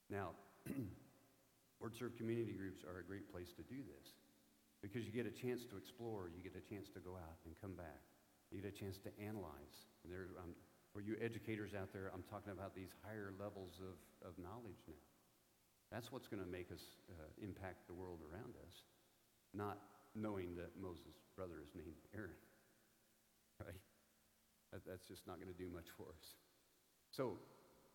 Now, 0.09 0.31
WordServe 1.81 2.17
community 2.17 2.53
groups 2.53 2.83
are 2.83 2.99
a 2.99 3.05
great 3.05 3.31
place 3.31 3.53
to 3.57 3.63
do 3.63 3.81
this 3.83 4.07
because 4.81 5.03
you 5.03 5.11
get 5.11 5.27
a 5.27 5.35
chance 5.35 5.65
to 5.69 5.75
explore, 5.75 6.31
you 6.31 6.41
get 6.41 6.55
a 6.55 6.63
chance 6.63 6.87
to 6.95 6.99
go 6.99 7.19
out 7.19 7.37
and 7.45 7.53
come 7.59 7.75
back, 7.75 7.99
you 8.51 8.61
get 8.61 8.71
a 8.71 8.75
chance 8.75 8.97
to 9.03 9.11
analyze. 9.19 9.75
And 10.03 10.11
there, 10.11 10.31
um, 10.39 10.55
for 10.93 11.01
you 11.01 11.15
educators 11.21 11.75
out 11.75 11.91
there, 11.91 12.11
I'm 12.15 12.23
talking 12.31 12.55
about 12.55 12.73
these 12.73 12.95
higher 13.03 13.35
levels 13.37 13.77
of, 13.83 13.99
of 14.23 14.33
knowledge 14.39 14.79
now. 14.87 15.08
That's 15.91 16.11
what's 16.11 16.27
going 16.27 16.43
to 16.43 16.49
make 16.49 16.71
us 16.71 16.81
uh, 17.09 17.29
impact 17.41 17.87
the 17.87 17.93
world 17.93 18.19
around 18.21 18.53
us, 18.65 18.85
not 19.53 19.77
knowing 20.13 20.55
that 20.55 20.69
Moses' 20.79 21.17
brother 21.35 21.61
is 21.63 21.73
named 21.75 21.97
Aaron. 22.15 22.37
Right? 23.59 23.75
That, 24.71 24.87
that's 24.87 25.03
just 25.03 25.27
not 25.27 25.35
going 25.35 25.51
to 25.51 25.59
do 25.59 25.67
much 25.67 25.91
for 25.99 26.07
us. 26.15 26.39
So 27.11 27.35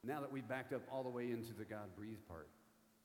now 0.05 0.21
that 0.21 0.31
we've 0.31 0.47
backed 0.47 0.77
up 0.77 0.83
all 0.93 1.03
the 1.03 1.09
way 1.09 1.33
into 1.33 1.57
the 1.57 1.65
God 1.65 1.97
breathed 1.97 2.29
part, 2.29 2.53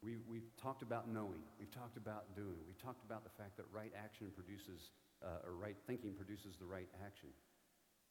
we, 0.03 0.19
we've 0.27 0.51
talked 0.59 0.81
about 0.81 1.07
knowing, 1.07 1.39
we've 1.59 1.71
talked 1.71 1.95
about 1.95 2.35
doing, 2.35 2.59
we've 2.67 2.81
talked 2.83 3.03
about 3.03 3.23
the 3.23 3.31
fact 3.39 3.55
that 3.55 3.63
right 3.71 3.91
action 3.95 4.27
produces, 4.35 4.91
uh, 5.23 5.47
or 5.47 5.55
right 5.55 5.75
thinking 5.87 6.11
produces 6.11 6.59
the 6.59 6.65
right 6.65 6.87
action. 6.99 7.29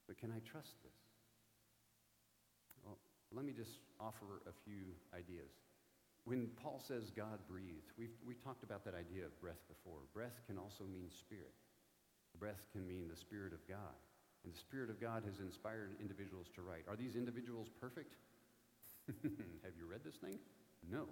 But 0.07 0.17
can 0.17 0.33
I 0.33 0.41
trust 0.41 0.81
this? 0.81 0.97
Well, 2.85 2.97
let 3.33 3.45
me 3.45 3.53
just 3.53 3.85
offer 4.01 4.41
a 4.49 4.55
few 4.65 4.97
ideas. 5.13 5.53
When 6.29 6.53
Paul 6.61 6.77
says 6.85 7.09
God 7.09 7.41
breathed, 7.49 7.89
we've, 7.97 8.13
we 8.21 8.37
talked 8.37 8.61
about 8.61 8.85
that 8.85 8.93
idea 8.93 9.25
of 9.25 9.33
breath 9.41 9.65
before. 9.65 10.05
Breath 10.13 10.45
can 10.45 10.61
also 10.61 10.85
mean 10.85 11.09
spirit. 11.09 11.57
Breath 12.37 12.69
can 12.69 12.85
mean 12.85 13.09
the 13.09 13.17
Spirit 13.17 13.57
of 13.57 13.65
God. 13.65 13.97
And 14.45 14.53
the 14.53 14.61
Spirit 14.61 14.93
of 14.93 15.01
God 15.01 15.25
has 15.25 15.41
inspired 15.41 15.97
individuals 16.05 16.53
to 16.55 16.61
write. 16.61 16.85
Are 16.85 17.01
these 17.01 17.17
individuals 17.17 17.73
perfect? 17.81 18.13
Have 19.65 19.73
you 19.73 19.89
read 19.89 20.05
this 20.05 20.21
thing? 20.21 20.37
No. 20.85 21.09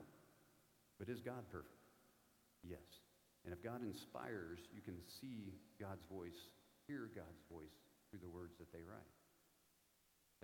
But 1.00 1.08
is 1.08 1.24
God 1.24 1.48
perfect? 1.48 1.80
Yes. 2.60 3.00
And 3.48 3.56
if 3.56 3.64
God 3.64 3.80
inspires, 3.80 4.68
you 4.68 4.84
can 4.84 5.00
see 5.00 5.56
God's 5.80 6.04
voice, 6.12 6.52
hear 6.86 7.08
God's 7.16 7.40
voice 7.48 7.72
through 8.10 8.20
the 8.20 8.28
words 8.28 8.60
that 8.60 8.68
they 8.68 8.84
write. 8.84 9.16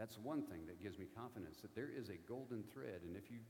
That's 0.00 0.16
one 0.16 0.48
thing 0.48 0.64
that 0.64 0.80
gives 0.80 0.96
me 0.96 1.12
confidence 1.12 1.60
that 1.60 1.76
there 1.76 1.92
is 1.92 2.08
a 2.08 2.16
golden 2.24 2.64
thread. 2.72 3.04
And 3.04 3.20
if 3.20 3.28
you 3.28 3.44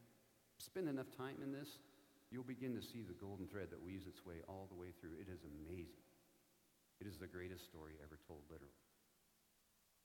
spend 0.62 0.88
enough 0.88 1.10
time 1.18 1.42
in 1.42 1.50
this, 1.50 1.82
you'll 2.30 2.46
begin 2.46 2.74
to 2.78 2.82
see 2.82 3.02
the 3.02 3.18
golden 3.18 3.46
thread 3.46 3.68
that 3.70 3.82
weaves 3.82 4.06
its 4.06 4.24
way 4.24 4.40
all 4.48 4.70
the 4.70 4.78
way 4.78 4.94
through. 5.02 5.18
It 5.18 5.28
is 5.28 5.42
amazing. 5.42 6.06
It 7.02 7.06
is 7.10 7.18
the 7.18 7.26
greatest 7.26 7.66
story 7.66 7.98
ever 7.98 8.18
told, 8.30 8.46
literally. 8.46 8.78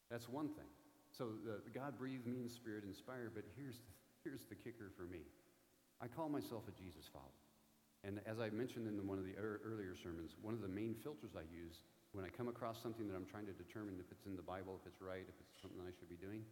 That's 0.10 0.28
one 0.28 0.50
thing. 0.58 0.67
So 1.13 1.38
the, 1.46 1.62
God 1.72 1.98
breathed 1.98 2.26
means 2.26 2.54
spirit 2.54 2.84
inspired, 2.84 3.32
but 3.38 3.46
here's 3.56 3.78
the, 3.78 3.91
here's 4.24 4.43
the 4.50 4.58
kicker 4.58 4.89
for 4.98 5.06
me. 5.06 5.22
I 6.02 6.08
call 6.10 6.30
myself 6.30 6.65
a 6.67 6.74
Jesus 6.74 7.06
follower. 7.13 7.38
And 8.04 8.22
as 8.26 8.39
I 8.39 8.50
mentioned 8.50 8.88
in 8.88 8.98
one 9.08 9.17
of 9.17 9.26
the 9.26 9.36
earlier 9.38 9.93
sermons, 9.98 10.38
one 10.41 10.54
of 10.54 10.62
the 10.62 10.70
main 10.70 10.93
filters 10.93 11.34
I 11.34 11.46
use 11.50 11.82
when 12.13 12.24
I 12.24 12.30
come 12.30 12.48
across 12.48 12.82
something 12.82 13.08
that 13.10 13.15
I'm 13.15 13.26
trying 13.26 13.46
to 13.46 13.56
determine 13.58 13.98
if 14.00 14.10
it's 14.12 14.26
in 14.26 14.36
the 14.36 14.46
Bible, 14.46 14.78
if 14.80 14.86
it's 14.88 15.02
right, 15.02 15.26
if 15.26 15.38
it's 15.38 15.58
something 15.62 15.82
I 15.82 15.91
should 15.98 16.10
be 16.10 16.17
doing, 16.17 16.46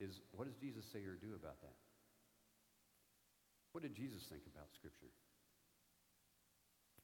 is 0.00 0.20
what 0.32 0.46
does 0.46 0.56
Jesus 0.56 0.84
say 0.84 1.04
or 1.04 1.16
do 1.20 1.34
about 1.34 1.60
that? 1.60 1.76
What 3.74 3.82
did 3.82 3.92
Jesus 3.92 4.22
think 4.30 4.42
about 4.54 4.70
Scripture? 4.72 5.10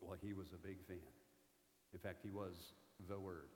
Well, 0.01 0.17
he 0.23 0.33
was 0.33 0.53
a 0.55 0.57
big 0.57 0.79
fan. 0.87 1.03
In 1.93 1.99
fact, 1.99 2.21
he 2.23 2.31
was 2.31 2.55
the 3.09 3.19
Word. 3.19 3.51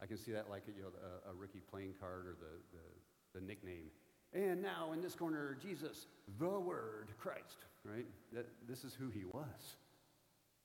I 0.00 0.06
can 0.06 0.16
see 0.16 0.30
that 0.30 0.48
like 0.48 0.62
you 0.68 0.80
know, 0.80 0.94
a, 1.26 1.32
a 1.32 1.34
rookie 1.34 1.60
playing 1.68 1.94
card 1.98 2.24
or 2.24 2.36
the, 2.38 2.54
the, 2.70 3.40
the 3.40 3.44
nickname. 3.44 3.90
And 4.32 4.62
now 4.62 4.92
in 4.94 5.02
this 5.02 5.16
corner, 5.16 5.58
Jesus, 5.60 6.06
the 6.38 6.60
Word, 6.60 7.08
Christ, 7.18 7.66
right? 7.84 8.06
That, 8.32 8.46
this 8.68 8.84
is 8.84 8.94
who 8.94 9.10
he 9.10 9.24
was. 9.24 9.76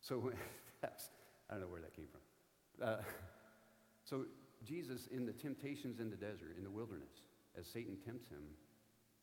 So 0.01 0.31
that's, 0.83 1.09
I 1.49 1.53
don't 1.53 1.61
know 1.61 1.67
where 1.67 1.81
that 1.81 1.95
came 1.95 2.07
from. 2.11 2.87
Uh, 2.87 3.01
so, 4.03 4.25
Jesus, 4.63 5.07
in 5.07 5.25
the 5.25 5.33
temptations 5.33 5.99
in 5.99 6.11
the 6.11 6.15
desert, 6.15 6.57
in 6.59 6.63
the 6.63 6.69
wilderness, 6.69 7.25
as 7.57 7.65
Satan 7.65 7.97
tempts 8.05 8.29
him, 8.29 8.43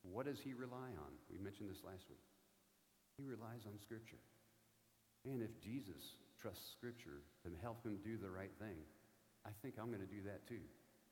what 0.03 0.27
does 0.27 0.41
he 0.41 0.55
rely 0.55 0.91
on? 0.99 1.13
We 1.31 1.39
mentioned 1.39 1.71
this 1.71 1.85
last 1.85 2.03
week. 2.09 2.19
He 3.19 3.27
relies 3.27 3.67
on 3.67 3.75
Scripture. 3.83 4.23
And 5.27 5.43
if 5.43 5.61
Jesus 5.61 6.15
trusts 6.41 6.71
Scripture 6.71 7.27
to 7.43 7.51
help 7.61 7.85
him 7.85 7.99
do 8.03 8.17
the 8.17 8.31
right 8.31 8.55
thing, 8.63 8.79
I 9.45 9.51
think 9.61 9.75
I'm 9.77 9.91
going 9.91 10.07
to 10.07 10.07
do 10.07 10.23
that 10.25 10.47
too 10.47 10.63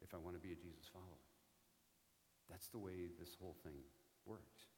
if 0.00 0.14
I 0.14 0.18
want 0.18 0.38
to 0.38 0.40
be 0.40 0.52
a 0.52 0.56
Jesus 0.56 0.86
follower. 0.92 1.20
That's 2.48 2.68
the 2.68 2.78
way 2.78 3.10
this 3.18 3.34
whole 3.40 3.56
thing 3.64 3.82
works. 4.24 4.70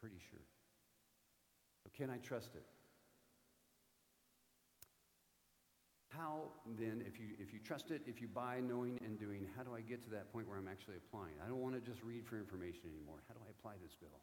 Pretty 0.00 0.18
sure. 0.30 0.42
Can 1.96 2.10
I 2.10 2.18
trust 2.18 2.54
it? 2.54 2.66
How 6.10 6.50
then, 6.78 7.02
if 7.06 7.18
you, 7.18 7.34
if 7.38 7.52
you 7.52 7.58
trust 7.58 7.90
it, 7.90 8.02
if 8.06 8.20
you 8.20 8.28
buy 8.28 8.60
knowing 8.60 8.98
and 9.04 9.18
doing, 9.18 9.46
how 9.56 9.62
do 9.62 9.74
I 9.74 9.80
get 9.80 10.02
to 10.04 10.10
that 10.10 10.32
point 10.32 10.48
where 10.48 10.58
I'm 10.58 10.68
actually 10.68 10.96
applying? 10.96 11.34
I 11.44 11.48
don't 11.48 11.60
want 11.60 11.74
to 11.74 11.80
just 11.80 12.02
read 12.02 12.26
for 12.26 12.36
information 12.36 12.82
anymore. 12.90 13.22
How 13.28 13.34
do 13.34 13.40
I 13.46 13.50
apply 13.50 13.74
this 13.82 13.94
Bill? 13.94 14.18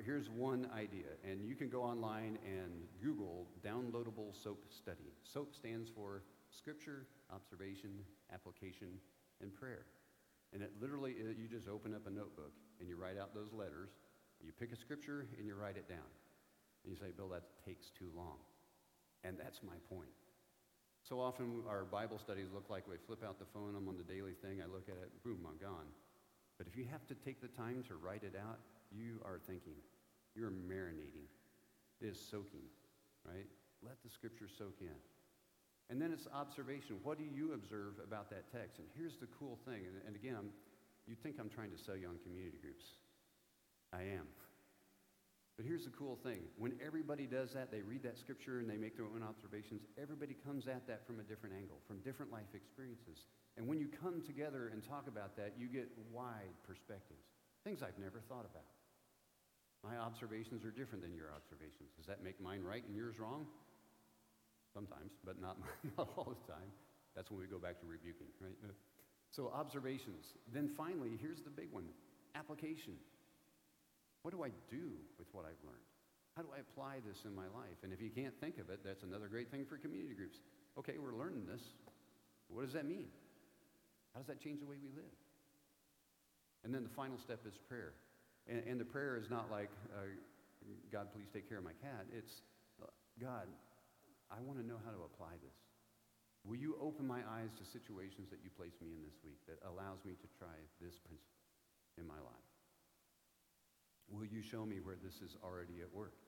Here's 0.00 0.30
one 0.30 0.68
idea, 0.74 1.12
and 1.28 1.44
you 1.44 1.54
can 1.54 1.68
go 1.68 1.82
online 1.82 2.38
and 2.46 2.72
Google 3.02 3.46
downloadable 3.64 4.32
SOAP 4.42 4.64
study. 4.70 5.12
SOAP 5.22 5.54
stands 5.54 5.90
for 5.90 6.22
Scripture, 6.50 7.06
Observation, 7.32 7.90
Application, 8.32 8.88
and 9.42 9.52
Prayer. 9.52 9.84
And 10.54 10.62
it 10.62 10.72
literally, 10.80 11.16
uh, 11.20 11.32
you 11.36 11.48
just 11.48 11.68
open 11.68 11.94
up 11.94 12.06
a 12.06 12.10
notebook 12.10 12.52
and 12.80 12.88
you 12.88 12.96
write 12.96 13.18
out 13.18 13.34
those 13.34 13.52
letters, 13.52 13.90
you 14.44 14.52
pick 14.52 14.72
a 14.72 14.76
scripture 14.76 15.26
and 15.38 15.46
you 15.46 15.54
write 15.54 15.76
it 15.76 15.88
down. 15.88 16.10
And 16.84 16.92
you 16.92 16.98
say, 16.98 17.12
Bill, 17.16 17.28
that 17.28 17.44
takes 17.64 17.90
too 17.90 18.10
long. 18.16 18.38
And 19.24 19.38
that's 19.38 19.60
my 19.62 19.76
point. 19.88 20.10
So 21.02 21.20
often 21.20 21.62
our 21.68 21.84
Bible 21.84 22.18
studies 22.18 22.48
look 22.52 22.70
like 22.70 22.86
we 22.88 22.96
flip 23.06 23.24
out 23.24 23.38
the 23.38 23.46
phone, 23.52 23.74
I'm 23.76 23.88
on 23.88 23.96
the 23.96 24.04
daily 24.04 24.34
thing, 24.34 24.62
I 24.62 24.66
look 24.66 24.88
at 24.88 24.96
it, 24.96 25.10
boom, 25.24 25.46
I'm 25.46 25.58
gone. 25.58 25.86
But 26.58 26.66
if 26.66 26.76
you 26.76 26.86
have 26.90 27.06
to 27.06 27.14
take 27.14 27.40
the 27.40 27.48
time 27.48 27.82
to 27.88 27.96
write 27.96 28.22
it 28.22 28.34
out, 28.38 28.58
you 28.94 29.20
are 29.24 29.38
thinking. 29.38 29.76
You're 30.34 30.50
marinating. 30.50 31.28
It 32.00 32.06
is 32.06 32.18
soaking, 32.18 32.66
right? 33.24 33.46
Let 33.82 34.02
the 34.02 34.10
scripture 34.10 34.48
soak 34.48 34.76
in. 34.80 34.96
And 35.90 36.00
then 36.00 36.12
it's 36.12 36.26
observation. 36.32 36.96
What 37.02 37.18
do 37.18 37.24
you 37.24 37.52
observe 37.52 38.00
about 38.02 38.30
that 38.30 38.50
text? 38.50 38.78
And 38.78 38.88
here's 38.96 39.16
the 39.16 39.28
cool 39.38 39.58
thing. 39.66 39.84
And, 39.84 39.94
and 40.06 40.16
again, 40.16 40.36
I'm, 40.38 40.48
you 41.06 41.14
think 41.14 41.36
I'm 41.38 41.50
trying 41.50 41.70
to 41.70 41.78
sell 41.78 41.96
you 41.96 42.08
on 42.08 42.16
community 42.24 42.58
groups. 42.62 42.84
I 43.92 44.02
am. 44.16 44.26
But 45.56 45.66
here's 45.66 45.84
the 45.84 45.92
cool 45.92 46.16
thing 46.16 46.40
when 46.56 46.72
everybody 46.84 47.26
does 47.26 47.52
that, 47.52 47.70
they 47.70 47.82
read 47.82 48.02
that 48.04 48.16
scripture 48.16 48.58
and 48.60 48.70
they 48.70 48.78
make 48.78 48.96
their 48.96 49.06
own 49.06 49.22
observations, 49.22 49.82
everybody 50.00 50.34
comes 50.46 50.66
at 50.66 50.86
that 50.88 51.06
from 51.06 51.20
a 51.20 51.22
different 51.22 51.54
angle, 51.54 51.76
from 51.86 52.00
different 52.00 52.32
life 52.32 52.48
experiences. 52.54 53.28
And 53.56 53.68
when 53.68 53.78
you 53.78 53.86
come 53.86 54.22
together 54.24 54.70
and 54.72 54.82
talk 54.82 55.08
about 55.08 55.36
that, 55.36 55.52
you 55.58 55.68
get 55.68 55.92
wide 56.10 56.56
perspectives, 56.66 57.28
things 57.64 57.82
I've 57.82 57.98
never 58.00 58.20
thought 58.28 58.48
about. 58.48 58.64
My 59.82 59.98
observations 59.98 60.64
are 60.64 60.70
different 60.70 61.02
than 61.02 61.14
your 61.14 61.34
observations. 61.34 61.90
Does 61.98 62.06
that 62.06 62.22
make 62.22 62.40
mine 62.40 62.62
right 62.62 62.86
and 62.86 62.94
yours 62.94 63.18
wrong? 63.18 63.46
Sometimes, 64.72 65.10
but 65.26 65.42
not, 65.42 65.58
not 65.98 66.08
all 66.16 66.30
the 66.30 66.46
time. 66.46 66.70
That's 67.14 67.30
when 67.30 67.40
we 67.40 67.46
go 67.46 67.58
back 67.58 67.80
to 67.80 67.86
rebuking, 67.86 68.30
right? 68.40 68.54
So, 69.30 69.50
observations. 69.52 70.38
Then 70.52 70.70
finally, 70.76 71.18
here's 71.20 71.42
the 71.42 71.50
big 71.50 71.68
one 71.72 71.84
application. 72.34 72.94
What 74.22 74.32
do 74.32 74.44
I 74.44 74.54
do 74.70 74.96
with 75.18 75.26
what 75.32 75.44
I've 75.44 75.60
learned? 75.66 75.88
How 76.36 76.42
do 76.42 76.48
I 76.54 76.60
apply 76.60 77.04
this 77.04 77.24
in 77.26 77.34
my 77.34 77.50
life? 77.52 77.76
And 77.82 77.92
if 77.92 78.00
you 78.00 78.08
can't 78.08 78.32
think 78.40 78.56
of 78.58 78.70
it, 78.70 78.80
that's 78.84 79.02
another 79.02 79.28
great 79.28 79.50
thing 79.50 79.66
for 79.68 79.76
community 79.76 80.14
groups. 80.14 80.38
Okay, 80.78 80.94
we're 80.96 81.12
learning 81.12 81.44
this. 81.44 81.60
What 82.48 82.64
does 82.64 82.72
that 82.72 82.86
mean? 82.86 83.08
How 84.14 84.20
does 84.20 84.28
that 84.28 84.40
change 84.40 84.60
the 84.60 84.66
way 84.66 84.76
we 84.80 84.88
live? 84.94 85.12
And 86.64 86.72
then 86.72 86.84
the 86.84 86.94
final 86.94 87.18
step 87.18 87.40
is 87.46 87.52
prayer. 87.68 87.92
And, 88.48 88.62
and 88.66 88.80
the 88.80 88.84
prayer 88.84 89.16
is 89.16 89.30
not 89.30 89.50
like, 89.50 89.70
uh, 89.94 90.10
God, 90.90 91.12
please 91.14 91.28
take 91.32 91.48
care 91.48 91.58
of 91.58 91.64
my 91.64 91.76
cat. 91.82 92.06
It's, 92.10 92.42
uh, 92.82 92.86
God, 93.20 93.46
I 94.30 94.40
want 94.42 94.58
to 94.58 94.66
know 94.66 94.80
how 94.84 94.90
to 94.90 95.02
apply 95.06 95.38
this. 95.42 95.56
Will 96.42 96.58
you 96.58 96.74
open 96.82 97.06
my 97.06 97.22
eyes 97.38 97.54
to 97.54 97.64
situations 97.64 98.26
that 98.34 98.42
you 98.42 98.50
place 98.50 98.74
me 98.82 98.90
in 98.90 99.02
this 99.06 99.14
week 99.22 99.38
that 99.46 99.62
allows 99.62 100.02
me 100.02 100.18
to 100.18 100.28
try 100.34 100.56
this 100.82 100.98
principle 100.98 101.38
in 101.98 102.06
my 102.06 102.18
life? 102.18 102.48
Will 104.10 104.26
you 104.26 104.42
show 104.42 104.66
me 104.66 104.82
where 104.82 104.98
this 104.98 105.22
is 105.22 105.38
already 105.46 105.78
at 105.80 105.90
work? 105.94 106.18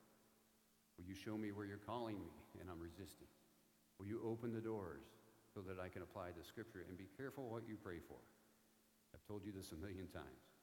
Will 0.97 1.05
you 1.11 1.19
show 1.19 1.35
me 1.35 1.51
where 1.51 1.67
you're 1.67 1.83
calling 1.83 2.23
me 2.23 2.31
and 2.63 2.71
I'm 2.71 2.79
resisting? 2.79 3.27
Will 3.99 4.07
you 4.07 4.23
open 4.23 4.55
the 4.55 4.63
doors 4.63 5.03
so 5.51 5.61
that 5.67 5.83
I 5.83 5.91
can 5.91 6.03
apply 6.03 6.31
the 6.31 6.47
scripture 6.47 6.87
and 6.87 6.95
be 6.97 7.11
careful 7.19 7.51
what 7.51 7.67
you 7.67 7.75
pray 7.75 7.99
for? 7.99 8.23
I've 9.15 9.27
told 9.27 9.43
you 9.45 9.51
this 9.51 9.75
a 9.75 9.79
million 9.79 10.07
times. 10.15 10.54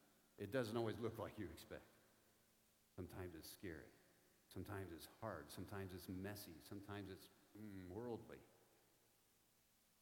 It 0.42 0.50
doesn't 0.50 0.74
always 0.74 0.98
look 0.98 1.22
like 1.22 1.38
you 1.38 1.46
expect. 1.54 1.86
Sometimes 2.98 3.38
it's 3.38 3.48
scary. 3.54 3.94
Sometimes 4.50 4.90
it's 4.90 5.08
hard. 5.22 5.46
Sometimes 5.54 5.94
it's 5.94 6.10
messy. 6.10 6.58
Sometimes 6.66 7.14
it's 7.14 7.30
mm, 7.54 7.86
worldly. 7.94 8.42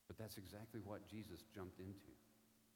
But 0.08 0.17
that's 0.17 0.39
exactly 0.39 0.80
what 0.80 1.04
Jesus 1.12 1.43
jumped 1.54 1.84
into 1.84 2.15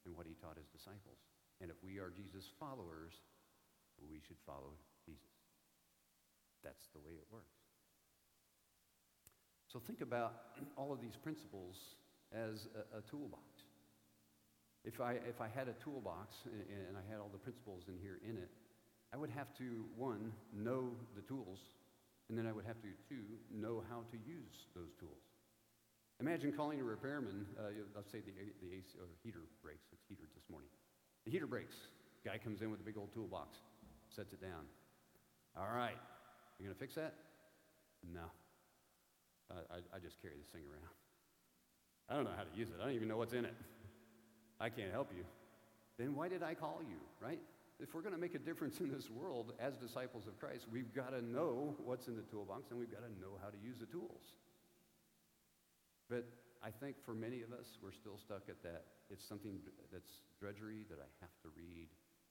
and 0.04 0.12
what 0.12 0.28
he 0.28 0.36
taught 0.36 0.60
his 0.60 0.68
disciples. 0.68 1.24
And 1.64 1.72
if 1.72 1.80
we 1.80 1.96
are 1.98 2.12
Jesus' 2.12 2.52
followers, 2.60 3.16
we 4.04 4.20
should 4.20 4.38
follow 4.44 4.76
Jesus. 5.00 5.32
That's 6.62 6.92
the 6.92 7.00
way 7.00 7.16
it 7.16 7.26
works. 7.32 7.64
So 9.72 9.80
think 9.80 10.02
about 10.02 10.52
all 10.76 10.92
of 10.92 11.00
these 11.00 11.16
principles 11.16 11.96
as 12.28 12.68
a, 12.76 12.98
a 12.98 13.02
toolbox. 13.02 13.53
If 14.84 15.00
I, 15.00 15.16
if 15.24 15.40
I 15.40 15.48
had 15.48 15.68
a 15.68 15.76
toolbox 15.82 16.36
and, 16.44 16.60
and 16.88 16.96
I 16.96 17.04
had 17.10 17.20
all 17.20 17.32
the 17.32 17.40
principles 17.40 17.84
in 17.88 17.96
here 18.00 18.20
in 18.20 18.36
it, 18.36 18.52
I 19.12 19.16
would 19.16 19.30
have 19.30 19.48
to, 19.58 19.84
one, 19.96 20.32
know 20.52 20.92
the 21.16 21.22
tools, 21.22 21.58
and 22.28 22.36
then 22.36 22.46
I 22.46 22.52
would 22.52 22.64
have 22.64 22.80
to, 22.82 22.88
two, 23.08 23.24
know 23.52 23.82
how 23.88 24.04
to 24.10 24.16
use 24.26 24.68
those 24.74 24.92
tools. 25.00 25.24
Imagine 26.20 26.52
calling 26.52 26.80
a 26.80 26.84
repairman, 26.84 27.46
uh, 27.58 27.74
let's 27.96 28.10
say 28.12 28.20
the, 28.20 28.32
the 28.62 28.70
AC 28.76 28.86
or 29.00 29.08
heater 29.22 29.42
breaks. 29.62 29.88
It's 29.92 30.04
heater 30.08 30.28
this 30.34 30.44
morning. 30.50 30.70
The 31.24 31.30
heater 31.32 31.46
breaks. 31.46 31.74
Guy 32.24 32.38
comes 32.38 32.62
in 32.62 32.70
with 32.70 32.80
a 32.80 32.84
big 32.84 32.96
old 32.96 33.12
toolbox 33.12 33.58
sets 34.14 34.32
it 34.32 34.40
down. 34.40 34.64
All 35.56 35.74
right, 35.74 35.98
you 36.58 36.66
gonna 36.66 36.78
fix 36.78 36.94
that? 36.94 37.14
No. 38.12 38.30
Uh, 39.50 39.60
I, 39.70 39.96
I 39.96 39.98
just 39.98 40.20
carry 40.22 40.34
this 40.38 40.48
thing 40.48 40.62
around. 40.70 40.88
I 42.08 42.14
don't 42.14 42.24
know 42.24 42.36
how 42.36 42.44
to 42.44 42.54
use 42.54 42.68
it. 42.68 42.76
I 42.80 42.86
don't 42.86 42.94
even 42.94 43.08
know 43.08 43.16
what's 43.16 43.32
in 43.32 43.44
it. 43.44 43.54
I 44.60 44.68
can't 44.68 44.92
help 44.92 45.10
you. 45.16 45.24
Then 45.98 46.14
why 46.14 46.28
did 46.28 46.42
I 46.42 46.54
call 46.54 46.80
you, 46.88 46.96
right? 47.20 47.40
If 47.80 47.94
we're 47.94 48.02
going 48.02 48.14
to 48.14 48.20
make 48.20 48.34
a 48.34 48.38
difference 48.38 48.80
in 48.80 48.90
this 48.90 49.10
world 49.10 49.52
as 49.58 49.76
disciples 49.76 50.26
of 50.26 50.38
Christ, 50.38 50.66
we've 50.70 50.94
got 50.94 51.10
to 51.10 51.22
know 51.22 51.74
what's 51.84 52.06
in 52.06 52.16
the 52.16 52.22
toolbox 52.22 52.70
and 52.70 52.78
we've 52.78 52.90
got 52.90 53.02
to 53.02 53.12
know 53.20 53.38
how 53.42 53.50
to 53.50 53.58
use 53.62 53.78
the 53.78 53.86
tools. 53.86 54.22
But 56.08 56.24
I 56.62 56.70
think 56.70 56.96
for 57.04 57.14
many 57.14 57.42
of 57.42 57.52
us, 57.52 57.78
we're 57.82 57.92
still 57.92 58.16
stuck 58.16 58.48
at 58.48 58.62
that. 58.62 58.84
It's 59.10 59.24
something 59.24 59.58
that's 59.92 60.22
drudgery 60.40 60.86
that 60.88 60.98
I 60.98 61.08
have 61.20 61.34
to 61.42 61.48
read, 61.56 61.88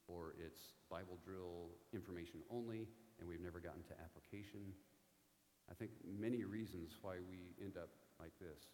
or 0.08 0.34
it's 0.40 0.74
Bible 0.90 1.20
drill 1.24 1.70
information 1.94 2.42
only, 2.50 2.88
and 3.20 3.28
we've 3.28 3.44
never 3.44 3.60
gotten 3.60 3.84
to 3.84 3.96
application. 4.02 4.74
I 5.70 5.74
think 5.76 5.92
many 6.04 6.44
reasons 6.46 6.98
why 7.02 7.18
we 7.30 7.54
end 7.64 7.78
up 7.78 7.90
like 8.20 8.34
this. 8.40 8.74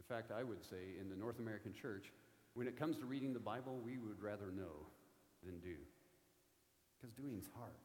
In 0.00 0.08
fact, 0.08 0.32
I 0.32 0.40
would 0.40 0.64
say 0.64 0.96
in 0.96 1.12
the 1.12 1.14
North 1.14 1.36
American 1.44 1.76
church, 1.76 2.08
when 2.56 2.64
it 2.64 2.80
comes 2.80 2.96
to 2.96 3.04
reading 3.04 3.36
the 3.36 3.44
Bible, 3.44 3.76
we 3.84 4.00
would 4.00 4.16
rather 4.16 4.48
know 4.48 4.88
than 5.44 5.60
do. 5.60 5.76
Because 6.96 7.12
doing's 7.12 7.44
hard. 7.52 7.76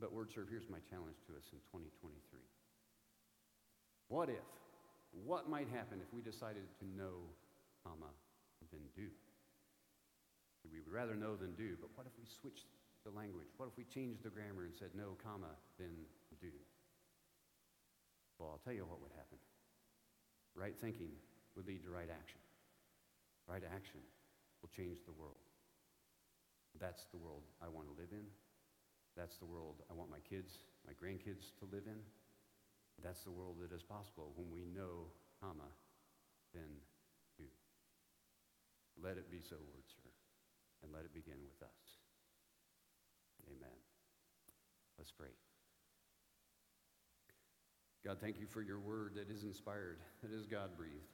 But, 0.00 0.16
WordServe, 0.16 0.48
here's 0.48 0.72
my 0.72 0.80
challenge 0.88 1.20
to 1.28 1.36
us 1.36 1.44
in 1.52 1.60
2023. 1.68 2.16
What 4.08 4.32
if, 4.32 4.48
what 5.12 5.52
might 5.52 5.68
happen 5.68 6.00
if 6.00 6.08
we 6.16 6.24
decided 6.24 6.64
to 6.80 6.88
know, 6.96 7.28
comma, 7.84 8.08
than 8.72 8.80
do? 8.96 9.12
We 10.72 10.80
would 10.80 10.88
rather 10.88 11.12
know 11.12 11.36
than 11.36 11.52
do, 11.60 11.76
but 11.76 11.92
what 11.92 12.08
if 12.08 12.16
we 12.16 12.24
switched 12.40 12.72
the 13.04 13.12
language? 13.12 13.52
What 13.60 13.68
if 13.68 13.76
we 13.76 13.84
changed 13.84 14.24
the 14.24 14.32
grammar 14.32 14.64
and 14.64 14.72
said 14.72 14.96
no, 14.96 15.12
comma, 15.20 15.52
then 15.76 15.92
do? 16.40 16.56
Well, 18.40 18.56
I'll 18.56 18.64
tell 18.64 18.72
you 18.72 18.88
what 18.88 19.04
would 19.04 19.12
happen. 19.12 19.36
Right 20.54 20.74
thinking 20.80 21.10
would 21.56 21.66
lead 21.66 21.82
to 21.84 21.90
right 21.90 22.10
action. 22.10 22.40
Right 23.46 23.62
action 23.74 24.00
will 24.62 24.70
change 24.70 24.98
the 25.04 25.12
world. 25.12 25.42
That's 26.80 27.06
the 27.10 27.18
world 27.18 27.42
I 27.62 27.68
want 27.68 27.86
to 27.86 27.94
live 27.94 28.10
in. 28.10 28.26
That's 29.16 29.36
the 29.38 29.46
world 29.46 29.82
I 29.90 29.94
want 29.94 30.10
my 30.10 30.22
kids, 30.26 30.58
my 30.86 30.94
grandkids 30.94 31.54
to 31.62 31.70
live 31.70 31.86
in. 31.86 32.00
That's 33.02 33.22
the 33.22 33.30
world 33.30 33.58
that 33.62 33.74
is 33.74 33.82
possible 33.82 34.32
when 34.36 34.50
we 34.50 34.66
know, 34.66 35.10
comma, 35.40 35.70
then 36.54 36.70
do. 37.38 37.44
Let 39.02 39.18
it 39.18 39.30
be 39.30 39.40
so, 39.42 39.56
WordServe, 39.56 40.14
and 40.82 40.92
let 40.92 41.04
it 41.04 41.14
begin 41.14 41.38
with 41.46 41.62
us. 41.62 41.98
Amen. 43.50 43.78
Let's 44.98 45.10
pray. 45.10 45.43
God, 48.04 48.20
thank 48.20 48.38
you 48.38 48.46
for 48.46 48.60
your 48.60 48.78
word 48.78 49.16
that 49.16 49.32
is 49.32 49.44
inspired, 49.44 49.96
that 50.20 50.30
is 50.30 50.44
God 50.44 50.76
breathed. 50.76 51.08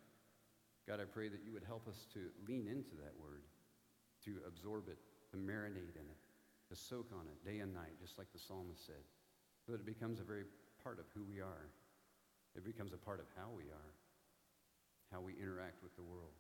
God, 0.90 0.98
I 0.98 1.07
pray 1.07 1.29
that 1.31 1.46
you 1.46 1.53
would 1.55 1.62
help 1.62 1.87
us 1.87 2.11
to 2.14 2.35
lean 2.50 2.66
into 2.66 2.98
that 2.98 3.14
word, 3.14 3.46
to 4.26 4.42
absorb 4.42 4.88
it, 4.90 4.98
to 5.31 5.37
marinate 5.38 5.94
in 5.94 6.03
it, 6.11 6.20
to 6.68 6.74
soak 6.74 7.07
on 7.14 7.31
it 7.31 7.38
day 7.46 7.62
and 7.62 7.72
night, 7.72 7.94
just 8.03 8.18
like 8.18 8.26
the 8.33 8.42
psalmist 8.42 8.85
said, 8.87 9.07
so 9.64 9.70
that 9.70 9.81
it 9.81 9.87
becomes 9.87 10.18
a 10.18 10.26
very 10.26 10.42
part 10.83 10.98
of 10.98 11.07
who 11.14 11.22
we 11.22 11.38
are. 11.38 11.70
It 12.57 12.64
becomes 12.66 12.92
a 12.92 12.98
part 12.98 13.20
of 13.20 13.26
how 13.38 13.55
we 13.55 13.70
are, 13.70 13.92
how 15.12 15.20
we 15.20 15.38
interact 15.38 15.83
with 15.87 15.94
the 15.94 16.03
world. 16.03 16.35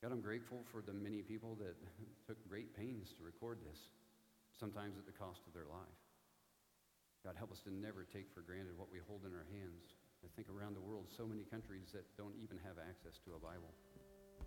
God, 0.00 0.12
I'm 0.12 0.22
grateful 0.22 0.62
for 0.70 0.80
the 0.80 0.94
many 0.94 1.22
people 1.22 1.58
that 1.58 1.74
took 2.26 2.38
great 2.48 2.70
pains 2.76 3.10
to 3.18 3.24
record 3.26 3.58
this, 3.66 3.90
sometimes 4.54 4.94
at 4.94 5.06
the 5.06 5.18
cost 5.18 5.42
of 5.48 5.54
their 5.54 5.66
life. 5.66 6.07
God, 7.26 7.34
help 7.34 7.50
us 7.50 7.62
to 7.66 7.72
never 7.74 8.06
take 8.06 8.30
for 8.30 8.46
granted 8.46 8.78
what 8.78 8.90
we 8.94 9.02
hold 9.02 9.26
in 9.26 9.34
our 9.34 9.46
hands. 9.50 9.98
I 10.22 10.30
think 10.34 10.50
around 10.50 10.78
the 10.78 10.82
world, 10.82 11.10
so 11.10 11.26
many 11.26 11.42
countries 11.46 11.90
that 11.94 12.06
don't 12.18 12.34
even 12.38 12.58
have 12.62 12.78
access 12.78 13.18
to 13.26 13.34
a 13.34 13.40
Bible 13.42 13.74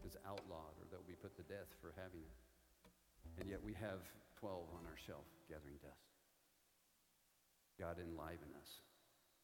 is 0.08 0.16
outlawed 0.24 0.76
or 0.80 0.88
that 0.90 1.00
will 1.00 1.12
be 1.12 1.20
put 1.20 1.36
to 1.40 1.46
death 1.48 1.70
for 1.84 1.92
having 1.96 2.24
it. 2.24 2.38
And 3.40 3.48
yet 3.48 3.62
we 3.64 3.76
have 3.80 4.04
12 4.40 4.68
on 4.76 4.84
our 4.88 5.00
shelf 5.00 5.28
gathering 5.48 5.80
dust. 5.84 6.12
God, 7.80 8.00
enliven 8.00 8.52
us. 8.60 8.82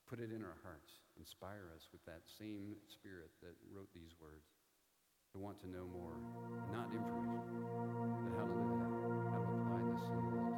Put 0.09 0.19
it 0.19 0.31
in 0.31 0.43
our 0.43 0.57
hearts. 0.63 1.03
Inspire 1.19 1.71
us 1.75 1.87
with 1.91 2.03
that 2.07 2.23
same 2.39 2.79
spirit 2.87 3.31
that 3.43 3.55
wrote 3.71 3.91
these 3.93 4.15
words 4.21 4.47
to 5.33 5.37
want 5.39 5.59
to 5.61 5.67
know 5.67 5.85
more, 5.91 6.15
not 6.71 6.87
information, 6.95 7.65
but 7.67 8.31
how 8.39 8.45
to 8.47 8.55
live 8.55 8.71
it 8.71 8.87
out, 8.87 9.19
how 9.31 9.41
to 9.43 9.51
apply 9.51 9.81
this 9.83 10.03
in 10.15 10.21
the 10.31 10.56